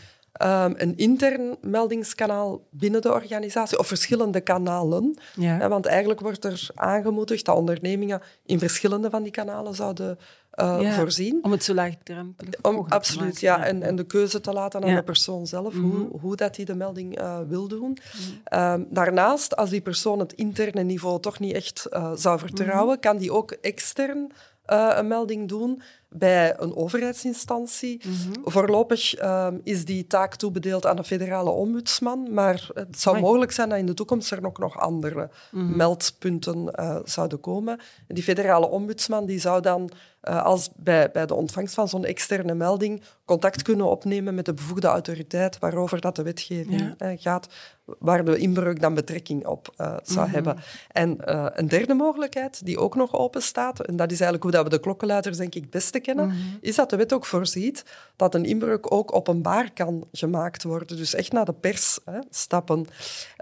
Um, 0.42 0.74
een 0.76 0.96
intern 0.96 1.56
meldingskanaal 1.60 2.66
binnen 2.70 3.02
de 3.02 3.12
organisatie 3.12 3.78
of 3.78 3.86
verschillende 3.86 4.40
kanalen. 4.40 5.18
Ja. 5.34 5.68
want 5.68 5.86
eigenlijk 5.86 6.20
wordt 6.20 6.44
er 6.44 6.68
aangemoedigd 6.74 7.44
dat 7.44 7.56
ondernemingen 7.56 8.22
in 8.46 8.58
verschillende 8.58 9.10
van 9.10 9.22
die 9.22 9.32
kanalen 9.32 9.74
zouden 9.74 10.18
uh, 10.54 10.92
voorzien. 10.92 11.38
Om 11.42 11.50
het 11.50 11.64
zo 11.64 11.74
laagdrempelig 11.74 12.54
om, 12.62 12.86
Absoluut, 12.88 13.40
ja. 13.40 13.64
En, 13.64 13.82
en 13.82 13.96
de 13.96 14.06
keuze 14.06 14.40
te 14.40 14.52
laten 14.52 14.84
aan 14.84 14.94
de 14.94 15.02
persoon 15.02 15.46
zelf, 15.46 15.74
hoe, 15.74 15.82
mhm. 15.82 16.18
hoe 16.20 16.36
dat 16.36 16.56
hij 16.56 16.64
de 16.64 16.74
melding 16.74 17.20
uh, 17.20 17.38
wil 17.48 17.68
doen. 17.68 17.80
Mm 17.80 18.58
um, 18.58 18.86
daarnaast, 18.90 19.56
als 19.56 19.70
die 19.70 19.80
persoon 19.80 20.18
het 20.18 20.32
interne 20.32 20.82
niveau 20.82 21.20
toch 21.20 21.38
niet 21.38 21.54
echt 21.54 21.86
uh, 21.90 22.12
zou 22.14 22.38
vertrouwen, 22.38 22.92
mhm. 22.92 23.00
kan 23.00 23.16
die 23.16 23.32
ook 23.32 23.50
extern 23.50 24.32
een 24.66 25.06
melding 25.06 25.48
doen 25.48 25.82
bij 26.16 26.54
een 26.58 26.76
overheidsinstantie. 26.76 28.00
Mhm. 28.04 28.40
Voorlopig 28.44 29.14
ehm, 29.14 29.58
is 29.62 29.84
die 29.84 30.06
taak 30.06 30.34
toebedeeld 30.34 30.86
aan 30.86 30.96
de 30.96 31.04
federale 31.04 31.50
ombudsman, 31.50 32.32
maar 32.32 32.68
het 32.74 33.00
zou 33.00 33.20
mogelijk 33.20 33.52
zijn 33.52 33.68
dat 33.68 33.78
in 33.78 33.86
de 33.86 33.94
toekomst 33.94 34.30
er 34.30 34.46
ook 34.46 34.58
nog 34.58 34.78
andere 34.78 35.30
mhm. 35.50 35.76
meldpunten 35.76 36.68
uh, 36.80 36.96
zouden 37.04 37.40
komen. 37.40 37.80
Die 38.08 38.22
federale 38.22 38.68
ombudsman 38.68 39.26
die 39.26 39.40
zou 39.40 39.62
dan 39.62 39.90
uh, 40.28 40.44
als 40.44 40.70
bij, 40.76 41.10
bij 41.10 41.26
de 41.26 41.34
ontvangst 41.34 41.74
van 41.74 41.88
zo'n 41.88 42.04
externe 42.04 42.54
melding 42.54 43.02
contact 43.24 43.62
kunnen 43.62 43.86
opnemen 43.86 44.34
met 44.34 44.44
de 44.44 44.54
bevoegde 44.54 44.86
autoriteit 44.86 45.58
waarover 45.58 46.00
dat 46.00 46.16
de 46.16 46.22
wetgeving 46.22 46.94
ja. 46.98 47.16
gaat, 47.16 47.48
waar 47.84 48.24
de 48.24 48.38
inbreuk 48.38 48.80
dan 48.80 48.94
betrekking 48.94 49.46
op 49.46 49.74
zou 50.02 50.26
mhm. 50.26 50.34
hebben. 50.34 50.56
En 50.90 51.16
een 51.58 51.68
derde 51.68 51.94
mogelijkheid 51.94 52.64
die 52.66 52.78
ook 52.78 52.94
nog 52.94 53.14
open 53.14 53.42
staat, 53.42 53.80
en 53.80 53.96
dat 53.96 54.12
is 54.12 54.20
eigenlijk 54.20 54.42
hoe 54.42 54.52
dat 54.52 54.64
we 54.64 54.76
de 54.76 54.80
klokkenluiders 54.80 55.36
denk 55.36 55.54
ik 55.54 55.62
het 55.62 55.70
beste 55.70 56.00
kennen, 56.04 56.26
mhm. 56.26 56.36
is 56.60 56.74
dat 56.74 56.90
de 56.90 56.96
wet 56.96 57.12
ook 57.12 57.26
voorziet 57.26 57.84
dat 58.16 58.34
een 58.34 58.44
inbreuk 58.44 58.92
ook 58.92 59.14
openbaar 59.14 59.72
kan 59.72 60.08
gemaakt 60.12 60.62
worden. 60.62 60.96
Dus 60.96 61.14
echt 61.14 61.32
naar 61.32 61.44
de 61.44 61.52
pers 61.52 61.98
hè, 62.04 62.18
stappen. 62.30 62.86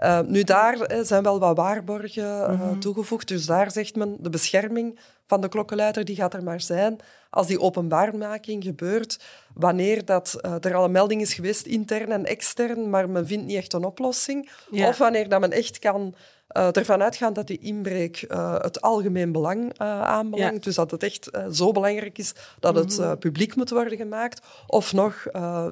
Uh, 0.03 0.19
nu, 0.19 0.43
daar 0.43 0.77
zijn 1.01 1.23
wel 1.23 1.39
wat 1.39 1.57
waarborgen 1.57 2.51
uh, 2.51 2.71
toegevoegd. 2.77 3.27
Dus 3.27 3.45
daar 3.45 3.71
zegt 3.71 3.95
men, 3.95 4.17
de 4.19 4.29
bescherming 4.29 4.99
van 5.25 5.41
de 5.41 5.49
klokkenluider 5.49 6.05
die 6.05 6.15
gaat 6.15 6.33
er 6.33 6.43
maar 6.43 6.61
zijn 6.61 6.99
als 7.33 7.47
die 7.47 7.59
openbaarmaking 7.59 8.63
gebeurt, 8.63 9.19
wanneer 9.53 10.05
dat, 10.05 10.39
uh, 10.41 10.55
er 10.59 10.75
al 10.75 10.83
een 10.83 10.91
melding 10.91 11.21
is 11.21 11.33
geweest, 11.33 11.65
intern 11.65 12.11
en 12.11 12.25
extern, 12.25 12.89
maar 12.89 13.09
men 13.09 13.27
vindt 13.27 13.45
niet 13.45 13.57
echt 13.57 13.73
een 13.73 13.83
oplossing. 13.83 14.49
Of 14.71 14.97
wanneer 14.97 15.29
dat 15.29 15.39
men 15.39 15.51
echt 15.51 15.79
kan 15.79 16.15
uh, 16.53 16.75
ervan 16.75 17.01
uitgaan 17.01 17.33
dat 17.33 17.47
die 17.47 17.59
inbreek 17.59 18.25
uh, 18.29 18.61
het 18.61 18.81
algemeen 18.81 19.31
belang 19.31 19.63
uh, 19.63 20.01
aanbelangt. 20.01 20.63
Dus 20.63 20.75
dat 20.75 20.91
het 20.91 21.03
echt 21.03 21.29
zo 21.51 21.71
belangrijk 21.71 22.17
is 22.17 22.33
dat 22.59 22.75
het 22.75 22.97
mhm. 22.97 23.17
publiek 23.17 23.55
moet 23.55 23.69
worden 23.69 23.97
gemaakt. 23.97 24.41
Of 24.67 24.93
nog 24.93 25.25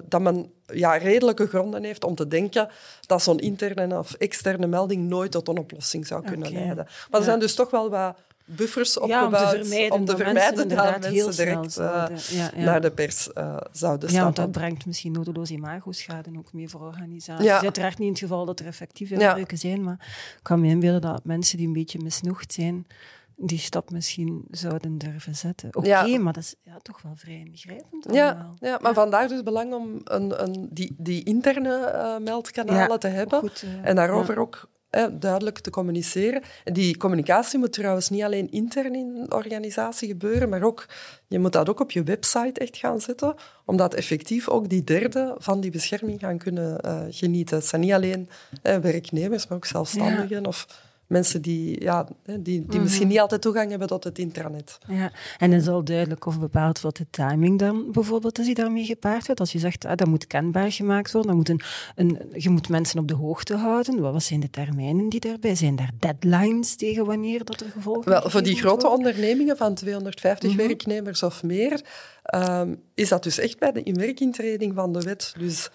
dat 0.06 0.22
men 0.22 0.52
ja, 0.66 0.98
redelijke 0.98 1.48
gronden 1.48 1.84
heeft 1.84 2.04
om 2.04 2.16
te 2.16 2.28
denken 2.28 2.70
dat 3.06 3.24
zo'n 3.24 3.40
interne 3.40 3.98
of 3.98 4.14
externe 4.14 4.68
melding 4.68 5.10
nooit 5.10 5.32
tot 5.32 5.48
een 5.48 5.58
oplossing 5.58 6.08
zou 6.08 6.24
kunnen 6.24 6.52
leiden. 6.52 6.88
Maar 7.10 7.20
er 7.20 7.26
zijn 7.26 7.40
dus 7.40 7.56
toch 7.56 7.70
wel 7.70 7.90
wat 7.90 8.16
buffers 8.56 9.00
opgebouwd 9.00 9.32
ja, 9.32 9.50
om 9.50 9.54
te 9.54 9.66
vermijden, 9.66 9.92
om 9.92 10.06
te 10.06 10.18
vermijden 10.18 10.68
dat 10.68 11.00
mensen 11.00 11.36
direct 11.36 11.80
uh, 11.80 12.06
ja, 12.30 12.52
ja. 12.56 12.64
naar 12.64 12.82
de 12.82 12.92
pers 12.92 13.28
uh, 13.28 13.34
zouden 13.72 14.10
stappen. 14.10 14.10
Ja, 14.10 14.24
want 14.24 14.36
dat 14.36 14.52
brengt 14.52 14.86
misschien 14.86 15.12
nodeloos 15.12 15.50
imago-schade 15.50 16.30
ook 16.38 16.54
mee 16.54 16.70
voor 16.70 16.82
organisaties. 16.82 17.46
Ja. 17.46 17.62
Uiteraard 17.62 17.98
niet 17.98 18.08
in 18.08 18.14
het 18.14 18.22
geval 18.22 18.46
dat 18.46 18.60
er 18.60 18.66
effectief 18.66 19.12
inbreuken 19.12 19.58
zijn, 19.58 19.84
maar 19.84 19.98
ik 20.38 20.40
kan 20.44 20.62
me 20.62 20.68
inbeelden 20.68 21.02
dat 21.02 21.26
mensen 21.26 21.58
die 21.58 21.68
een 21.68 21.74
beetje 21.74 22.00
misnoegd 22.00 22.54
zijn, 22.54 22.88
die 23.36 23.60
stap 23.60 23.92
misschien 23.92 24.46
zouden 24.52 24.98
durven 24.98 25.36
zetten. 25.36 25.76
Oké, 25.76 26.18
maar 26.18 26.34
dat 26.34 26.44
is 26.44 26.56
ja, 26.62 26.78
toch 26.82 27.02
wel 27.02 27.14
vrij 27.16 27.44
ingrijpend 27.46 28.06
Ja, 28.12 28.52
ja, 28.60 28.80
maar 28.82 28.94
vandaar 28.94 29.28
dus 29.28 29.44
belang 29.44 29.74
om 29.74 30.02
een, 30.04 30.44
een, 30.44 30.68
die, 30.72 30.96
die 30.98 31.24
interne 31.24 31.92
uh, 31.96 32.18
meldkanalen 32.26 33.00
te 33.00 33.08
hebben 33.08 33.40
goed, 33.40 33.66
en 33.82 33.96
daarover 33.96 34.40
ook 34.40 34.70
duidelijk 35.12 35.60
te 35.60 35.70
communiceren. 35.70 36.42
En 36.64 36.74
die 36.74 36.98
communicatie 36.98 37.60
moet 37.60 37.74
trouwens 37.74 38.10
niet 38.10 38.24
alleen 38.24 38.52
intern 38.52 38.96
in 38.96 39.16
een 39.16 39.34
organisatie 39.34 40.08
gebeuren, 40.08 40.50
maar 40.50 40.64
ook, 40.64 40.86
je 41.28 41.40
moet 41.40 41.54
dat 41.54 41.70
ook 41.70 41.80
op 41.80 41.92
je 41.92 42.04
website 42.04 42.60
echt 42.60 42.78
gaan 42.78 43.02
zetten, 43.02 43.36
omdat 43.66 43.94
effectief 43.94 44.50
ook 44.50 44.70
die 44.70 44.84
derde 44.84 45.36
van 45.38 45.62
die 45.62 45.72
bescherming 45.72 46.20
gaan 46.20 46.38
kunnen 46.38 46.78
uh, 46.86 47.02
genieten. 47.10 47.58
Het 47.58 47.66
zijn 47.66 47.82
niet 47.82 47.92
alleen 47.94 48.30
werknemers, 48.62 49.48
maar 49.48 49.58
ook 49.58 49.66
zelfstandigen 49.66 50.46
of 50.46 50.68
mensen 51.12 51.42
die, 51.42 51.82
ja, 51.84 52.08
die, 52.26 52.40
die 52.44 52.64
Mhm. 52.68 52.82
misschien 52.82 53.08
niet 53.08 53.20
altijd 53.20 53.42
toegang 53.42 53.70
hebben 53.70 53.88
tot 53.88 54.04
het 54.04 54.20
intranet. 54.20 54.78
Ja, 54.88 55.12
en 55.38 55.54
is 55.54 55.68
al 55.68 55.84
duidelijk 55.84 56.26
of 56.26 56.40
bepaald 56.40 56.82
wat 56.82 56.98
de 56.98 57.06
timing 57.10 57.60
dan 57.60 57.92
bijvoorbeeld 57.92 58.40
is 58.40 58.46
die 58.46 58.56
daarmee 58.56 58.86
gepaard 58.86 59.26
gaat. 59.26 59.40
Als 59.40 59.52
je 59.52 59.60
zegt, 59.60 59.86
ah, 59.86 59.96
dat 59.96 60.08
moet 60.08 60.28
kenbaar 60.28 60.72
gemaakt 60.72 61.12
worden, 61.12 61.30
dan 61.32 61.40
moet 61.40 61.50
een, 61.50 61.62
een, 61.96 62.20
je 62.42 62.50
moet 62.50 62.70
mensen 62.70 63.00
op 63.00 63.08
de 63.08 63.14
hoogte 63.14 63.56
houden. 63.56 64.00
Wat 64.02 64.24
zijn 64.24 64.40
de 64.40 64.50
termijnen 64.50 65.10
die 65.10 65.20
daarbij 65.20 65.56
zijn? 65.56 65.76
Daar 65.76 65.92
deadlines 66.00 66.76
tegen 66.76 67.06
wanneer 67.06 67.44
dat 67.44 67.62
er 67.62 67.70
gevolgen 67.70 68.10
Wel, 68.12 68.30
voor 68.30 68.44
die 68.44 68.56
grote 68.56 68.88
worden? 68.88 68.92
ondernemingen 68.98 69.58
van 69.58 69.74
250 69.74 70.50
Mhm. 70.56 70.58
werknemers 70.68 71.24
of 71.24 71.44
meer, 71.44 71.82
ehm, 72.24 72.76
is 72.96 73.10
dat 73.10 73.24
dus 73.24 73.38
echt 73.40 73.60
bij 73.60 73.72
de 73.72 73.84
inwerkingtreding 73.84 74.74
van 74.76 74.94
de 74.94 75.02
wet. 75.02 75.34
Dus 75.40 75.70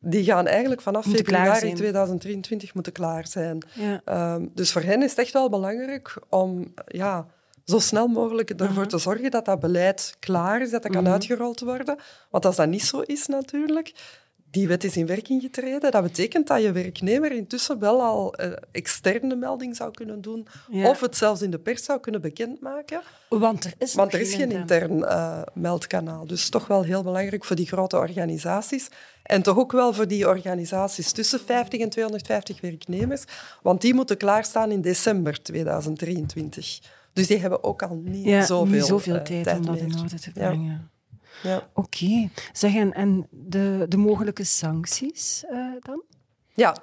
die 0.00 0.24
gaan 0.24 0.46
eigenlijk 0.46 0.80
vanaf 0.80 1.06
Moeten 1.06 1.24
februari 1.24 1.58
zijn. 1.60 1.74
2023 1.74 2.74
moeten 2.74 2.92
klaar 2.92 3.26
zijn. 3.26 3.62
Ja. 3.74 4.00
Ehm, 4.04 4.46
dus 4.54 4.72
voor 4.72 4.82
hen 4.82 5.02
is 5.02 5.10
het 5.10 5.18
echt 5.18 5.32
wel 5.32 5.48
belangrijk 5.48 6.14
om 6.28 6.74
ja, 6.86 7.26
zo 7.64 7.78
snel 7.78 8.06
mogelijk 8.06 8.50
ervoor 8.50 8.86
te 8.86 8.98
zorgen 8.98 9.30
dat 9.30 9.44
dat 9.44 9.60
beleid 9.60 10.16
klaar 10.18 10.60
is, 10.62 10.70
dat 10.70 10.82
dat 10.82 10.92
kan 10.92 11.02
Mhm. 11.02 11.12
uitgerold 11.12 11.60
worden. 11.60 11.96
Want 12.30 12.44
als 12.46 12.56
dat 12.56 12.68
niet 12.68 12.82
zo 12.84 13.00
is 13.00 13.26
natuurlijk, 13.26 13.92
die 14.50 14.68
wet 14.68 14.84
is 14.84 14.96
in 14.96 15.06
werking 15.06 15.42
getreden. 15.42 15.90
Dat 15.90 16.02
betekent 16.02 16.46
dat 16.46 16.62
je 16.62 16.72
werknemer 16.72 17.32
intussen 17.32 17.78
wel 17.78 18.02
al 18.02 18.34
eh, 18.34 18.52
externe 18.72 19.34
melding 19.36 19.76
zou 19.76 19.90
kunnen 19.90 20.20
doen 20.20 20.46
Ja. 20.70 20.88
of 20.88 21.00
het 21.00 21.16
zelfs 21.16 21.42
in 21.42 21.50
de 21.50 21.58
pers 21.58 21.84
zou 21.84 22.00
kunnen 22.00 22.20
bekendmaken. 22.20 23.00
Want 23.28 23.64
er 23.64 23.72
is, 23.78 23.94
Want 23.94 24.12
er 24.14 24.20
is 24.20 24.34
geen 24.34 24.50
intern- 24.50 24.90
intern 24.90 25.04
eh, 25.04 25.42
meldkanaal. 25.54 26.26
Dus 26.26 26.48
toch 26.48 26.66
wel 26.66 26.82
heel 26.82 27.02
belangrijk 27.02 27.44
voor 27.44 27.56
die 27.56 27.66
grote 27.66 27.96
organisaties. 27.96 28.88
En 29.30 29.42
toch 29.42 29.56
ook 29.58 29.72
wel 29.72 29.92
voor 29.94 30.08
die 30.08 30.28
organisaties 30.28 31.12
tussen 31.12 31.40
50 31.40 31.80
en 31.80 31.88
250 31.88 32.60
werknemers. 32.60 33.24
Want 33.62 33.80
die 33.80 33.94
moeten 33.94 34.16
klaarstaan 34.16 34.70
in 34.70 34.80
december 34.80 35.42
2023. 35.42 36.80
Dus 37.12 37.26
die 37.26 37.38
hebben 37.38 37.64
ook 37.64 37.82
al 37.82 37.94
niet 38.04 38.24
Ja, 38.24 38.44
zoveel, 38.44 38.74
niet 38.74 38.84
zoveel 38.84 39.16
eh, 39.16 39.22
tijd, 39.22 39.58
om 39.58 39.66
dat 39.66 39.74
meer. 39.74 39.82
in 39.84 39.98
orde 40.00 40.18
te 40.18 40.30
Ja. 40.34 40.48
brengen. 40.48 40.90
Ja. 41.42 41.68
Oké. 41.74 42.28
Zeg, 42.52 42.74
en, 42.74 42.92
en 42.92 43.26
de, 43.30 43.86
de 43.88 43.96
mogelijke 43.96 44.44
sancties 44.44 45.44
eh, 45.50 45.58
dan? 45.80 46.02
Ja. 46.54 46.76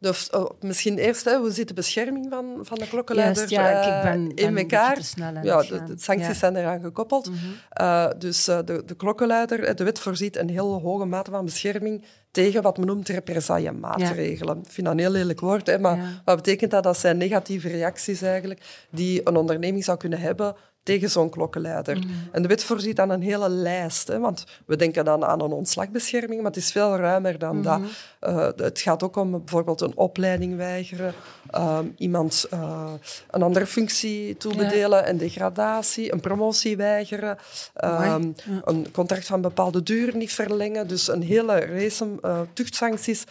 Dus, 0.00 0.30
oh, 0.30 0.50
misschien 0.60 0.98
eerst, 0.98 1.24
hè, 1.24 1.36
hoe 1.36 1.50
zit 1.50 1.68
de 1.68 1.74
bescherming 1.74 2.26
van, 2.30 2.58
van 2.60 2.78
de 2.78 2.88
klokkenluiders 2.88 3.50
Juist, 3.50 3.84
ja, 3.84 3.98
ik 3.98 4.04
eh, 4.04 4.10
ben- 4.10 4.28
ben 4.28 4.36
in 4.46 4.58
elkaar? 4.58 4.98
aan 5.20 5.38
ja, 5.42 5.62
de, 5.62 5.82
sancties 5.96 6.26
Ja. 6.26 6.34
zijn 6.34 6.56
eraan 6.56 6.80
gekoppeld. 6.80 7.28
Mhm. 7.30 7.36
Eh, 7.70 8.06
dus 8.18 8.48
eh, 8.48 8.58
de, 8.64 8.82
de 8.86 8.94
klokkenluider, 8.96 9.76
de 9.76 9.84
wet 9.84 9.98
voorziet 9.98 10.36
een 10.36 10.48
heel 10.48 10.80
hoge 10.80 11.04
mate 11.04 11.30
van 11.30 11.44
bescherming 11.44 12.04
tegen 12.30 12.62
wat 12.62 12.76
men 12.76 12.86
noemt 12.86 13.08
represaillemaatregelen. 13.08 14.58
Ik 14.58 14.70
vind 14.70 14.86
dat 14.86 14.94
een 14.94 15.00
heel 15.02 15.10
lelijk 15.10 15.40
woord, 15.40 15.66
hè, 15.66 15.78
maar 15.78 15.96
Ja. 15.96 16.22
wat 16.24 16.36
betekent 16.36 16.70
dat? 16.70 16.82
Dat 16.82 16.98
zijn 16.98 17.16
negatieve 17.16 17.68
reacties 17.68 18.22
eigenlijk 18.22 18.86
die 18.90 19.20
een 19.24 19.36
onderneming 19.36 19.84
zou 19.84 19.98
kunnen 19.98 20.20
hebben 20.20 20.54
tegen 20.82 21.10
zo'n 21.10 21.30
klokkenluider. 21.30 21.96
Mhm. 21.98 22.08
En 22.32 22.42
de 22.42 22.48
wet 22.48 22.64
voorziet 22.64 22.96
dan 22.96 23.10
een 23.10 23.22
hele 23.22 23.48
lijst. 23.48 24.08
Hè, 24.08 24.18
want 24.18 24.44
we 24.66 24.76
denken 24.76 25.04
dan 25.04 25.24
aan 25.24 25.40
een 25.42 25.52
ontslagbescherming, 25.52 26.40
maar 26.42 26.50
het 26.50 26.60
is 26.60 26.72
veel 26.72 26.96
ruimer 26.96 27.38
dan 27.38 27.56
Mhm. 27.56 27.62
dat. 27.64 27.80
Eh, 28.20 28.48
het 28.56 28.80
gaat 28.80 29.02
ook 29.02 29.16
om 29.16 29.30
bijvoorbeeld 29.30 29.80
een 29.80 29.96
opleiding 29.96 30.56
weigeren, 30.56 31.14
ehm, 31.50 31.84
iemand 31.96 32.46
eh, 32.50 32.92
een 33.30 33.42
andere 33.42 33.66
functie 33.66 34.36
toebedelen, 34.36 35.08
een 35.08 35.18
degradatie, 35.18 36.12
een 36.12 36.20
promotie 36.20 36.76
weigeren, 36.76 37.36
ehm, 37.74 38.22
Ja. 38.22 38.60
een 38.64 38.86
contract 38.92 39.26
van 39.26 39.40
bepaalde 39.40 39.82
duur 39.82 40.16
niet 40.16 40.32
verlengen. 40.32 40.86
Dus 40.88 41.08
een 41.08 41.22
hele 41.22 41.58
race 41.58 42.08
eh, 42.22 42.40
tuchtsancties. 42.52 43.24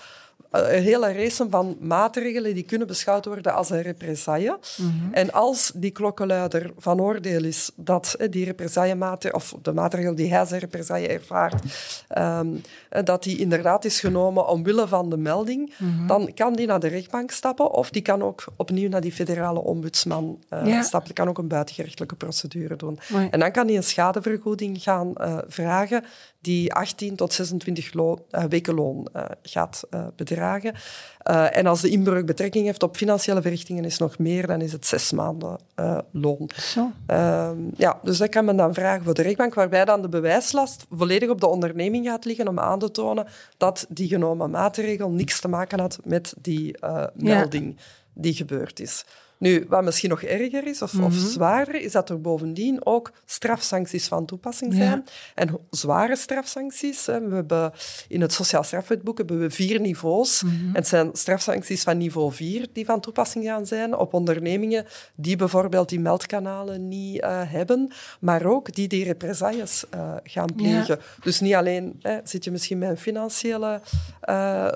Eh, 0.51 0.75
Een 0.75 0.83
hele 0.83 1.13
race 1.13 1.47
van 1.49 1.77
maatregelen 1.79 2.53
die 2.53 2.63
kunnen 2.63 2.87
beschouwd 2.87 3.25
worden 3.25 3.53
als 3.53 3.69
een 3.69 3.81
represaille. 3.81 4.59
Mhm. 4.77 5.13
En 5.13 5.31
als 5.31 5.71
die 5.75 5.91
klokkenluider 5.91 6.71
van 6.77 7.01
oordeel 7.01 7.43
is 7.43 7.71
dat 7.75 8.15
eh, 8.19 8.31
die 8.31 8.45
represaillemaatregel, 8.45 9.37
of 9.37 9.55
de 9.61 9.73
maatregel 9.73 10.15
die 10.15 10.33
hij 10.33 10.45
zijn 10.45 10.59
represaille 10.59 11.07
ervaart, 11.07 11.63
ehm, 12.07 12.47
eh, 12.89 13.03
dat 13.03 13.23
die 13.23 13.37
inderdaad 13.37 13.85
is 13.85 13.99
genomen 13.99 14.47
omwille 14.47 14.87
van 14.87 15.09
de 15.09 15.17
melding, 15.17 15.73
Mhm. 15.77 16.07
dan 16.07 16.31
kan 16.35 16.53
die 16.53 16.67
naar 16.67 16.79
de 16.79 16.87
rechtbank 16.87 17.31
stappen 17.31 17.71
of 17.71 17.89
die 17.89 18.01
kan 18.01 18.21
ook 18.23 18.43
opnieuw 18.55 18.89
naar 18.89 19.01
die 19.01 19.11
federale 19.11 19.59
ombudsman 19.59 20.43
eh, 20.49 20.65
Ja. 20.65 20.81
stappen. 20.81 21.07
Die 21.07 21.17
kan 21.17 21.27
ook 21.29 21.37
een 21.37 21.47
buitengerechtelijke 21.47 22.15
procedure 22.15 22.75
doen. 22.75 22.99
Mooi. 23.09 23.27
En 23.31 23.39
dan 23.39 23.51
kan 23.51 23.67
hij 23.67 23.75
een 23.75 23.83
schadevergoeding 23.83 24.81
gaan 24.81 25.15
eh, 25.15 25.37
vragen 25.47 26.03
die 26.41 26.73
18 26.73 27.15
tot 27.15 27.33
26 27.33 27.93
lo- 27.93 28.25
eh, 28.29 28.43
weken 28.43 28.73
loon 28.73 29.07
eh, 29.13 29.23
gaat 29.41 29.83
eh, 29.89 30.05
bedragen. 30.39 30.75
Eh, 31.29 31.57
en 31.57 31.65
als 31.65 31.81
de 31.81 31.89
inbreuk 31.89 32.25
betrekking 32.25 32.65
heeft 32.65 32.83
op 32.83 32.97
financiële 32.97 33.41
verrichtingen 33.41 33.85
is 33.85 33.97
nog 33.97 34.17
meer, 34.17 34.47
dan 34.47 34.61
is 34.61 34.71
het 34.71 34.85
zes 34.85 35.11
maanden 35.11 35.59
eh, 35.75 35.97
loon. 36.11 36.49
Zo. 36.61 36.91
Ehm, 37.05 37.57
ja, 37.77 37.99
dus 38.03 38.17
dat 38.17 38.29
kan 38.29 38.45
men 38.45 38.57
dan 38.57 38.73
vragen 38.73 39.03
voor 39.03 39.13
de 39.13 39.21
rechtbank, 39.21 39.53
waarbij 39.53 39.85
dan 39.85 40.01
de 40.01 40.09
bewijslast 40.09 40.85
volledig 40.91 41.29
op 41.29 41.39
de 41.41 41.47
onderneming 41.47 42.05
gaat 42.07 42.25
liggen 42.25 42.47
om 42.47 42.59
aan 42.59 42.79
te 42.79 42.91
tonen 42.91 43.27
dat 43.57 43.85
die 43.89 44.07
genomen 44.07 44.49
maatregel 44.49 45.09
niks 45.09 45.39
te 45.39 45.47
maken 45.47 45.79
had 45.79 45.99
met 46.03 46.33
die 46.41 46.77
eh, 46.77 47.03
melding 47.15 47.77
die 48.13 48.33
gebeurd 48.33 48.79
is. 48.79 49.05
Nu, 49.37 49.65
wat 49.69 49.83
misschien 49.83 50.09
nog 50.09 50.21
erger 50.21 50.67
is, 50.67 50.81
of, 50.81 50.93
of 50.93 50.99
Mhm. 50.99 51.11
zwaarder, 51.27 51.75
is 51.75 51.91
dat 51.91 52.09
er 52.09 52.21
bovendien 52.21 52.85
ook 52.85 53.11
strafsancties 53.25 54.07
van 54.07 54.25
toepassing 54.25 54.73
Ja. 54.73 54.79
zijn. 54.79 55.05
En 55.35 55.57
zware 55.69 56.15
strafsancties. 56.15 57.05
Hè. 57.05 57.27
We 57.27 57.35
hebben 57.35 57.71
in 58.07 58.21
het 58.21 58.33
Sociaal 58.33 58.63
Strafwetboek 58.63 59.17
hebben 59.17 59.39
we 59.39 59.49
vier 59.49 59.79
niveaus. 59.79 60.41
Mhm. 60.43 60.53
En 60.55 60.73
het 60.73 60.87
zijn 60.87 61.09
strafsancties 61.19 61.83
van 61.83 61.97
niveau 61.97 62.31
4 62.33 62.67
die 62.73 62.85
van 62.85 62.99
toepassing 62.99 63.45
gaan 63.45 63.65
zijn 63.65 63.95
op 63.97 64.13
ondernemingen 64.13 64.85
die 65.15 65.35
bijvoorbeeld 65.35 65.89
die 65.89 65.99
meldkanalen 65.99 66.87
niet 66.87 67.21
eh, 67.21 67.41
hebben, 67.45 67.91
maar 68.19 68.45
ook 68.45 68.73
die 68.73 68.87
die 68.87 69.03
represailles 69.03 69.83
eh, 69.89 70.13
gaan 70.23 70.55
plegen. 70.55 70.99
Dus 71.23 71.39
niet 71.39 71.53
alleen 71.53 71.99
hè, 72.01 72.17
zit 72.23 72.43
je 72.43 72.51
misschien 72.51 72.77
met 72.77 72.89
een 72.89 72.97
financiële 72.97 73.81
eh, 74.21 74.67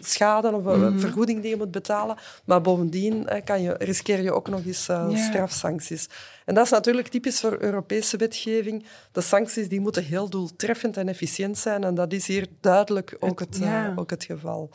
schade 0.00 0.52
of 0.52 0.64
een 0.64 0.80
Mhm. 0.80 0.98
vergoeding 0.98 1.40
die 1.40 1.50
je 1.50 1.56
moet 1.56 1.70
betalen, 1.70 2.16
maar 2.44 2.60
bovendien 2.60 3.28
kan 3.44 3.62
je, 3.62 3.74
riskeer 3.78 4.22
je 4.22 4.32
ook 4.32 4.48
nog 4.48 4.64
eens 4.64 4.86
Ja. 4.86 5.16
strafsancties. 5.16 6.08
En 6.44 6.54
dat 6.54 6.64
is 6.64 6.70
natuurlijk 6.70 7.08
typisch 7.08 7.40
voor 7.40 7.56
Europese 7.60 8.16
wetgeving. 8.16 8.84
De 9.12 9.20
sancties 9.20 9.68
die 9.68 9.80
moeten 9.80 10.04
heel 10.04 10.28
doeltreffend 10.28 10.96
en 10.96 11.08
efficiënt 11.08 11.58
zijn 11.58 11.84
en 11.84 11.94
dat 11.94 12.12
is 12.12 12.26
hier 12.26 12.46
duidelijk 12.60 13.16
ook 13.20 13.40
het, 13.40 13.56
ja. 13.60 13.92
ook 13.96 14.10
het 14.10 14.24
geval. 14.24 14.70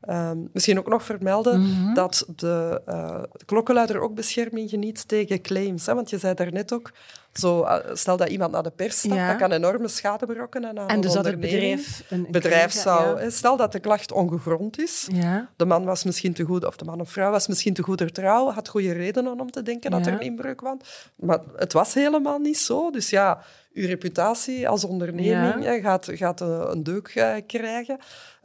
Ehm, 0.00 0.38
misschien 0.52 0.78
ook 0.78 0.88
nog 0.88 1.02
vermelden 1.02 1.60
Mhm. 1.60 1.94
dat 1.94 2.26
de 2.36 2.82
uh, 2.88 3.22
klokkenluider 3.46 4.00
ook 4.00 4.14
bescherming 4.14 4.70
geniet 4.70 5.08
tegen 5.08 5.40
claims. 5.40 5.86
Hè? 5.86 5.94
Want 5.94 6.10
je 6.10 6.18
zei 6.18 6.34
daarnet 6.34 6.72
ook, 6.72 6.92
zo, 7.32 7.62
uh, 7.62 7.76
stel 7.92 8.16
dat 8.16 8.28
iemand 8.28 8.52
naar 8.52 8.62
de 8.62 8.70
pers 8.70 8.98
stapt, 8.98 9.14
Ja. 9.14 9.28
dat 9.28 9.36
kan 9.36 9.52
enorme 9.52 9.88
schade 9.88 10.26
berokkenen 10.26 10.78
aan 10.78 10.88
En 10.88 10.94
een 10.94 11.00
dus 11.00 11.12
dat 11.12 11.24
het 11.24 11.40
bedrijf... 11.40 12.04
Een, 12.08 12.24
een 12.24 12.30
bedrijf 12.32 12.70
claim- 12.82 12.98
zou, 13.04 13.20
ja. 13.22 13.30
stel 13.30 13.56
dat 13.56 13.72
de 13.72 13.80
klacht 13.80 14.12
ongegrond 14.12 14.78
is, 14.80 15.08
Ja. 15.12 15.48
de 15.56 15.64
man 15.64 15.84
was 15.84 16.04
misschien 16.04 16.32
te 16.32 16.44
goed, 16.44 16.64
of 16.64 16.76
de 16.76 16.84
man 16.84 17.00
of 17.00 17.10
vrouw 17.10 17.30
was 17.30 17.46
misschien 17.46 17.74
te 17.74 17.82
goeder 17.82 18.12
trouw, 18.12 18.50
had 18.50 18.68
goede 18.68 18.92
redenen 18.92 19.40
om 19.40 19.50
te 19.50 19.62
denken 19.62 19.90
dat 19.90 20.06
er 20.06 20.12
een 20.12 20.20
inbreuk 20.20 20.60
was. 20.60 20.76
Maar 21.16 21.40
het 21.56 21.72
was 21.72 21.94
helemaal 21.94 22.38
niet 22.38 22.58
zo. 22.58 22.90
Dus 22.90 23.10
ja, 23.10 23.42
uw 23.78 23.86
reputatie 23.86 24.68
als 24.68 24.84
onderneming 24.84 25.64
Ja. 25.64 25.80
gaat, 25.80 26.08
gaat 26.10 26.40
eh, 26.40 26.68
een 26.68 26.82
deuk 26.82 27.08
eh, 27.08 27.34
krijgen. 27.46 27.98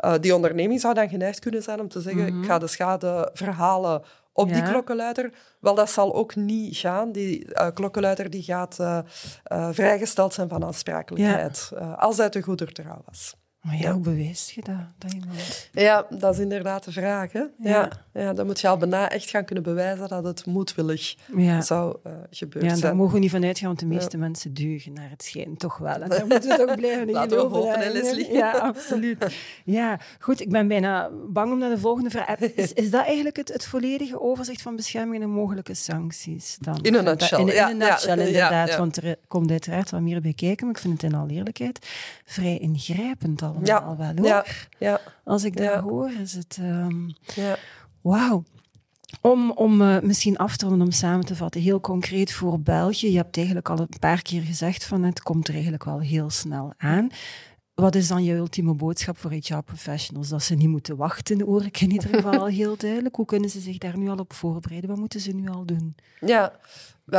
Uh, 0.05 0.13
die 0.19 0.35
onderneming 0.35 0.81
zou 0.81 0.93
dan 0.93 1.09
geneigd 1.09 1.39
kunnen 1.39 1.63
zijn 1.63 1.79
om 1.79 1.87
te 1.87 2.01
zeggen, 2.01 2.27
ik 2.27 2.45
ga 2.45 2.57
de 2.57 2.67
schade 2.67 3.29
verhalen 3.33 4.01
op 4.33 4.53
die 4.53 4.63
klokkenluider. 4.63 5.33
Wel, 5.59 5.75
dat 5.75 5.89
zal 5.89 6.15
ook 6.15 6.35
niet 6.35 6.77
gaan. 6.77 7.11
Die 7.11 7.45
uh, 7.45 7.67
klokkenluider 7.73 8.29
die 8.29 8.43
gaat 8.43 8.77
uh, 8.81 8.99
vrijgesteld 9.71 10.33
zijn 10.33 10.49
van 10.49 10.63
aansprakelijkheid, 10.63 11.71
ja. 11.75 11.91
als 11.91 12.17
hij 12.17 12.29
te 12.29 12.41
goeder 12.41 12.71
trouw 12.71 13.01
was. 13.05 13.35
Maar 13.63 13.77
ja, 13.77 13.93
hoe 13.93 14.17
je 14.17 14.61
dat? 14.63 14.75
dat 14.97 15.13
iemand... 15.13 15.69
Ja, 15.71 16.05
dat 16.09 16.33
is 16.33 16.39
inderdaad 16.39 16.83
de 16.83 16.91
vraag. 16.91 17.31
Hè? 17.31 17.39
Ja. 17.39 17.49
Ja. 17.59 17.89
Ja, 18.13 18.33
dan 18.33 18.45
moet 18.45 18.59
je 18.59 18.67
al 18.67 18.77
bijna 18.77 19.09
echt 19.09 19.29
gaan 19.29 19.45
kunnen 19.45 19.63
bewijzen 19.63 20.07
dat 20.09 20.23
het 20.23 20.45
moedwillig 20.45 21.15
Ja. 21.35 21.61
zou 21.61 21.97
uh, 22.07 22.13
gebeurd 22.29 22.63
Ja, 22.63 22.69
zijn. 22.69 22.81
daar 22.81 22.95
mogen 22.95 23.13
we 23.13 23.19
niet 23.19 23.31
van 23.31 23.43
uitgaan, 23.43 23.67
want 23.67 23.79
de 23.79 23.85
meeste 23.85 24.17
mensen 24.17 24.53
deugen 24.53 24.93
naar 24.93 25.09
het 25.09 25.23
schijn 25.23 25.57
toch 25.57 25.77
wel. 25.77 26.01
En 26.01 26.09
daar 26.19 26.27
moeten 26.27 26.49
we 26.49 26.65
toch 26.65 26.75
blijven 26.75 27.07
in 27.07 27.13
Laten 27.13 27.29
we 27.29 27.35
geloven, 27.35 27.57
hopen, 27.57 27.81
hè? 27.81 28.37
Ja, 28.37 28.51
absoluut. 28.51 29.35
Ja, 29.63 29.99
goed, 30.19 30.41
ik 30.41 30.49
ben 30.49 30.67
bijna 30.67 31.09
bang 31.29 31.51
om 31.51 31.57
naar 31.57 31.69
de 31.69 31.77
volgende 31.77 32.09
vraag. 32.09 32.39
Is, 32.39 32.73
is 32.73 32.89
dat 32.89 33.05
eigenlijk 33.05 33.35
het, 33.37 33.53
het 33.53 33.65
volledige 33.65 34.21
overzicht 34.21 34.61
van 34.61 34.75
bescherming 34.75 35.23
en 35.23 35.29
mogelijke 35.29 35.73
sancties? 35.73 36.57
Dan? 36.59 36.79
In 36.81 36.93
een 36.95 37.03
nutshell, 37.03 37.39
In, 37.39 37.47
in 37.47 37.53
ja, 37.53 37.69
een 37.69 37.77
nutshell, 37.77 38.17
inderdaad. 38.17 38.75
Want 38.75 38.97
er 39.03 39.15
komt 39.27 39.51
uiteraard 39.51 39.89
wat 39.89 40.01
meer 40.01 40.21
bij 40.21 40.33
kijken, 40.33 40.65
maar 40.65 40.75
ik 40.75 40.81
vind 40.81 41.01
het 41.01 41.11
in 41.11 41.17
alle 41.17 41.31
eerlijkheid 41.31 41.87
vrij 42.25 42.57
ingrijpend 42.57 43.39
allemaal 43.55 43.65
Ja, 43.65 43.95
wel, 43.97 44.15
hoor. 44.15 44.25
ja, 44.25 44.45
ja, 44.79 44.99
Als 45.23 45.43
ik 45.43 45.57
dat 45.57 45.65
Ja. 45.65 45.81
hoor, 45.81 46.11
is 46.21 46.33
het... 46.33 46.59
ja. 47.35 47.55
Wauw. 48.01 48.43
Om, 49.21 49.51
om 49.51 49.81
uh, 49.81 49.99
misschien 49.99 50.37
af 50.37 50.57
te 50.57 50.65
ronden, 50.67 50.85
om 50.87 50.91
samen 50.93 51.25
te 51.25 51.35
vatten, 51.35 51.61
heel 51.61 51.79
concreet 51.81 52.33
voor 52.33 52.59
België. 52.59 53.11
Je 53.11 53.17
hebt 53.17 53.37
eigenlijk 53.37 53.69
al 53.69 53.79
een 53.79 53.87
paar 53.99 54.21
keer 54.21 54.41
gezegd 54.41 54.85
van 54.85 55.03
het 55.03 55.21
komt 55.21 55.47
er 55.47 55.53
eigenlijk 55.53 55.83
wel 55.83 55.99
heel 55.99 56.29
snel 56.29 56.73
aan. 56.77 57.09
Wat 57.75 57.95
is 57.95 58.07
dan 58.07 58.23
je 58.23 58.33
ultieme 58.33 58.73
boodschap 58.73 59.17
voor 59.17 59.31
HR-professionals? 59.31 60.29
Dat 60.29 60.43
ze 60.43 60.55
niet 60.55 60.67
moeten 60.67 60.95
wachten, 60.95 61.41
hoor 61.41 61.65
ik 61.65 61.81
in 61.81 61.91
ieder 61.91 62.09
geval 62.09 62.39
al 62.39 62.45
heel 62.45 62.77
duidelijk. 62.77 63.15
Hoe 63.15 63.25
kunnen 63.25 63.49
ze 63.49 63.59
zich 63.59 63.77
daar 63.77 63.97
nu 63.97 64.09
al 64.09 64.17
op 64.17 64.33
voorbereiden? 64.33 64.89
Wat 64.89 64.99
moeten 64.99 65.19
ze 65.19 65.31
nu 65.31 65.49
al 65.49 65.65
doen? 65.65 65.95
Ja, 66.19 66.53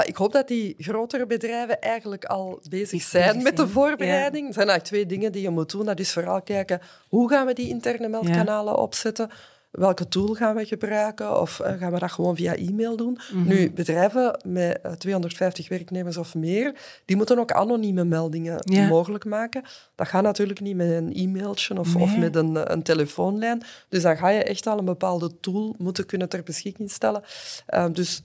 ik 0.05 0.17
hoop 0.17 0.33
dat 0.33 0.49
die 0.49 0.75
grotere 0.79 1.27
bedrijven 1.27 1.81
eigenlijk 1.81 2.25
al 2.25 2.61
bezig 2.69 3.03
zijn 3.03 3.43
met 3.43 3.57
de 3.57 3.69
voorbereiding. 3.69 4.47
Er 4.47 4.55
zijn 4.55 4.69
eigenlijk 4.69 4.85
twee 4.85 5.07
dingen 5.07 5.33
die 5.33 5.43
je 5.43 5.51
moet 5.51 5.71
doen. 5.71 5.85
Dat 5.85 6.01
is 6.01 6.13
vooral 6.13 6.43
kijken, 6.43 6.81
hoe 7.09 7.29
gaan 7.29 7.47
we 7.47 7.53
die 7.53 7.69
interne 7.69 8.09
meldkanalen 8.09 8.77
opzetten? 8.79 9.31
Welke 9.75 10.09
tool 10.09 10.35
gaan 10.35 10.55
we 10.55 10.65
gebruiken 10.65 11.41
of 11.41 11.61
uh, 11.61 11.73
gaan 11.73 11.93
we 11.93 11.99
dat 11.99 12.13
gewoon 12.13 12.37
via 12.37 12.57
e-mail 12.57 12.97
doen. 12.97 13.19
Mhm. 13.33 13.49
Nu, 13.49 13.71
bedrijven 13.71 14.41
met 14.47 14.81
250 14.99 15.65
eh, 15.65 15.71
werknemers 15.71 16.17
of 16.17 16.35
meer, 16.35 16.75
die 17.05 17.17
moeten 17.17 17.39
ook 17.39 17.53
anonieme 17.53 18.05
meldingen 18.05 18.89
mogelijk 18.89 19.25
maken. 19.25 19.63
Dat 19.95 20.09
gaat 20.09 20.23
natuurlijk 20.23 20.61
niet 20.61 20.77
met 20.77 20.91
een 20.91 21.13
e-mailtje 21.15 21.79
of, 21.79 21.97
of 21.97 22.17
met 22.17 22.37
een, 22.37 22.57
eh, 22.57 22.63
een, 22.65 22.83
telefoonlijn. 22.83 23.63
Dus 23.89 24.03
dan 24.03 24.17
ga 24.17 24.29
je 24.29 24.45
echt 24.45 24.67
al 24.67 24.79
een 24.79 24.85
bepaalde 24.85 25.41
tool 25.41 25.75
moeten 25.79 26.07
kunnen 26.07 26.29
ter 26.29 26.43
beschikking 26.43 26.91
stellen. 26.91 27.23
Uh, 27.75 27.87
dus 27.93 28.21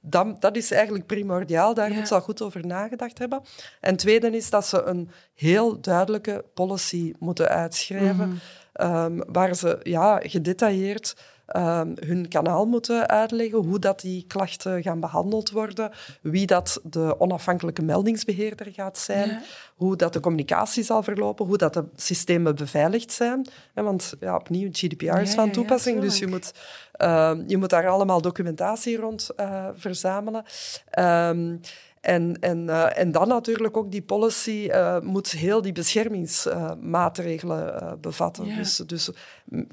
dat, 0.00 0.40
dat, 0.40 0.56
is 0.56 0.70
eigenlijk 0.70 1.06
primordiaal. 1.06 1.74
Daar 1.74 1.92
moet 1.92 2.08
ze 2.08 2.14
al 2.14 2.20
goed 2.20 2.42
over 2.42 2.66
nagedacht 2.66 3.18
hebben. 3.18 3.42
En 3.80 3.96
tweede 3.96 4.30
is 4.36 4.50
dat 4.50 4.66
ze 4.66 4.82
een 4.82 5.10
heel 5.34 5.80
duidelijke 5.80 6.44
policy 6.54 7.12
moeten 7.18 7.48
uitschrijven. 7.48 8.28
Mhm. 8.28 8.36
Ehm, 8.72 9.20
waar 9.26 9.54
ze 9.54 9.78
ja, 9.82 10.20
gedetailleerd 10.22 11.14
um, 11.56 11.94
hun 12.00 12.28
kanaal 12.28 12.66
moeten 12.66 13.08
uitleggen, 13.08 13.58
hoe 13.58 13.78
dat 13.78 14.00
die 14.00 14.24
klachten 14.26 14.82
gaan 14.82 15.00
behandeld 15.00 15.50
worden, 15.50 15.90
wie 16.20 16.46
dat 16.46 16.80
de 16.82 17.20
onafhankelijke 17.20 17.82
meldingsbeheerder 17.82 18.72
gaat 18.72 18.98
zijn, 18.98 19.42
hoe 19.74 19.96
dat 19.96 20.12
de 20.12 20.20
communicatie 20.20 20.82
zal 20.82 21.02
verlopen, 21.02 21.46
hoe 21.46 21.56
dat 21.56 21.74
de 21.74 21.84
systemen 21.96 22.54
beveiligd 22.54 23.12
zijn. 23.12 23.46
Want 23.74 24.14
ja, 24.20 24.36
opnieuw, 24.36 24.68
GDPR 24.72 25.18
is 25.18 25.34
van 25.34 25.50
toepassing, 25.50 26.00
dus 26.00 26.18
je 26.18 26.26
moet, 26.26 26.52
um, 26.98 27.44
je 27.46 27.56
moet 27.56 27.70
daar 27.70 27.88
allemaal 27.88 28.20
documentatie 28.20 28.96
rond 28.96 29.30
uh, 29.40 29.68
verzamelen. 29.74 30.44
En, 32.02 32.36
en, 32.40 32.66
uh, 32.66 32.98
en 32.98 33.12
dan 33.12 33.28
natuurlijk 33.28 33.76
ook 33.76 33.90
die 33.90 34.02
policy 34.02 34.68
uh, 34.70 35.00
moet 35.00 35.30
heel 35.30 35.62
die 35.62 35.72
beschermingsmaatregelen 35.72 37.82
uh, 37.82 37.92
bevatten. 38.00 38.56
Dus, 38.56 38.76
dus 38.76 39.10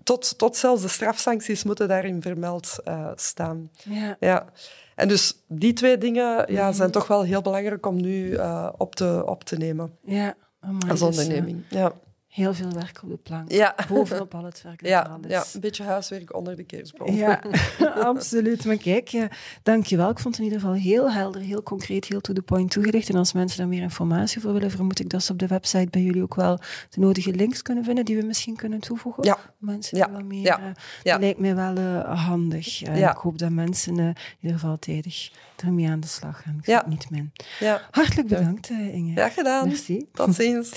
tot, 0.04 0.38
tot 0.38 0.58
zelfs 0.58 0.82
de 0.82 0.88
strafsancties 0.88 1.64
moeten 1.64 1.88
daarin 1.88 2.22
vermeld 2.22 2.76
staan. 3.16 3.70
Ja. 3.84 4.18
ja. 4.20 4.46
En 4.96 5.08
dus 5.08 5.44
die 5.48 5.74
twee 5.74 5.98
dingen 5.98 6.54
ja, 6.54 6.72
zijn 6.72 6.92
toch 6.92 7.08
wel 7.08 7.24
heel 7.24 7.42
belangrijk 7.42 7.86
om 7.86 8.02
nu 8.02 8.38
op, 8.78 8.96
te, 8.96 9.24
op 9.26 9.44
te 9.44 9.58
nemen. 9.58 9.98
Ja, 10.02 10.36
als 10.88 11.02
onderneming. 11.02 11.64
ja 11.70 11.94
heel 12.30 12.54
veel 12.54 12.72
werk 12.72 13.00
op 13.04 13.10
de 13.10 13.18
plank. 13.18 13.52
Ja. 13.52 13.76
Bovenop 13.88 14.36
al 14.36 14.44
het 14.44 14.62
werk. 14.62 14.82
Ja, 14.88 15.20
ja, 15.28 15.44
een 15.54 15.60
beetje 15.60 15.84
huiswerk 15.84 16.36
onder 16.36 16.56
de 16.56 16.64
kerstboom. 16.64 17.16
Ja, 17.16 17.42
absoluut. 18.12 18.66
Maar 18.66 18.78
kijk, 18.78 19.08
ja, 19.08 19.28
dankjewel. 19.64 20.10
Ik 20.10 20.20
vond 20.20 20.36
het 20.36 20.46
in 20.46 20.52
ieder 20.52 20.60
geval 20.60 20.82
heel 20.82 21.12
helder, 21.12 21.42
heel 21.42 21.64
concreet, 21.64 22.06
heel 22.06 22.22
to 22.22 22.34
the 22.34 22.42
point 22.42 22.72
toegelicht. 22.72 23.10
En 23.10 23.16
als 23.16 23.34
mensen 23.34 23.58
daar 23.58 23.68
meer 23.68 23.82
informatie 23.82 24.42
voor 24.42 24.54
willen, 24.54 24.72
vermoed 24.72 25.00
ik 25.00 25.10
dat 25.10 25.24
ze 25.24 25.32
op 25.32 25.40
de 25.40 25.48
website 25.48 25.88
bij 25.90 26.02
jullie 26.02 26.22
ook 26.22 26.36
wel 26.36 26.58
de 26.90 27.00
nodige 27.00 27.32
links 27.32 27.62
kunnen 27.62 27.84
vinden 27.84 28.06
die 28.06 28.18
we 28.18 28.26
misschien 28.26 28.56
kunnen 28.56 28.80
toevoegen. 28.80 29.24
Ja. 29.24 29.38
Mensen 29.58 29.96
die 29.96 30.06
wel 30.12 30.24
meer... 30.24 30.42
Ja. 30.42 30.60
Uh, 30.60 30.66
dat 31.04 31.20
lijkt 31.20 31.40
mij 31.40 31.56
wel 31.56 31.78
uh, 31.78 32.26
handig. 32.26 32.88
Uh, 32.88 33.00
ja. 33.00 33.12
Ik 33.12 33.18
hoop 33.18 33.38
dat 33.38 33.50
mensen 33.50 33.98
in 33.98 34.16
ieder 34.40 34.60
geval 34.60 34.80
tijdig 34.80 35.32
ermee 35.56 35.90
aan 35.90 36.00
de 36.00 36.08
slag 36.08 36.42
gaan. 36.42 36.58
Ik 36.60 36.66
ja. 36.66 36.86
niet 36.88 37.10
min. 37.10 37.32
Ja. 37.60 37.82
Hartelijk 37.92 38.28
bedankt, 38.28 38.70
Inge. 38.70 39.12
Graag 39.12 39.34
gedaan. 39.34 39.68
Merci. 39.68 40.08
Tot 40.14 40.36
ziens. 40.36 40.72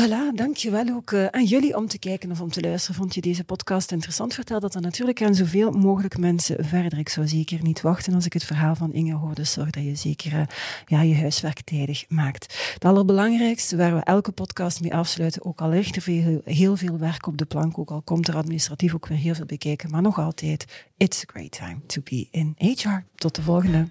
Voilà, 0.00 0.34
dankjewel 0.34 0.88
ook 0.88 1.10
uh, 1.10 1.26
aan 1.26 1.44
jullie 1.44 1.76
om 1.76 1.86
te 1.88 1.98
kijken 1.98 2.30
of 2.30 2.40
om 2.40 2.50
te 2.50 2.60
luisteren. 2.60 2.96
Vond 2.96 3.14
je 3.14 3.20
deze 3.20 3.44
podcast 3.44 3.92
interessant? 3.92 4.34
Vertel 4.34 4.60
dat 4.60 4.72
dan 4.72 4.82
natuurlijk 4.82 5.22
aan 5.22 5.34
zoveel 5.34 5.70
mogelijk 5.70 6.18
mensen 6.18 6.64
verder. 6.64 6.98
Ik 6.98 7.08
zou 7.08 7.28
zeker 7.28 7.62
niet 7.62 7.80
wachten 7.80 8.14
als 8.14 8.26
ik 8.26 8.32
het 8.32 8.44
verhaal 8.44 8.74
van 8.74 8.92
Inge 8.92 9.14
hoor. 9.14 9.34
Dus 9.34 9.52
zorg 9.52 9.70
dat 9.70 9.84
je 9.84 9.94
zeker 9.94 10.32
uh, 10.32 10.42
ja, 10.86 11.00
je 11.00 11.16
huiswerk 11.16 11.60
tijdig 11.60 12.04
maakt. 12.08 12.72
Het 12.74 12.84
allerbelangrijkste, 12.84 13.76
waar 13.76 13.94
we 13.94 14.00
elke 14.00 14.32
podcast 14.32 14.80
mee 14.80 14.94
afsluiten, 14.94 15.44
ook 15.44 15.60
al 15.60 15.68
ligt 15.68 15.96
er 15.96 16.02
veel, 16.02 16.40
heel 16.44 16.76
veel 16.76 16.98
werk 16.98 17.26
op 17.26 17.38
de 17.38 17.44
plank, 17.44 17.78
ook 17.78 17.90
al 17.90 18.02
komt 18.02 18.28
er 18.28 18.36
administratief 18.36 18.94
ook 18.94 19.06
weer 19.06 19.18
heel 19.18 19.34
veel 19.34 19.46
bekijken, 19.46 19.90
maar 19.90 20.02
nog 20.02 20.18
altijd, 20.18 20.88
it's 20.96 21.22
a 21.22 21.32
great 21.32 21.50
time 21.50 21.76
to 21.86 22.00
be 22.04 22.28
in 22.30 22.54
HR. 22.58 23.04
Tot 23.14 23.34
de 23.34 23.42
volgende. 23.42 23.86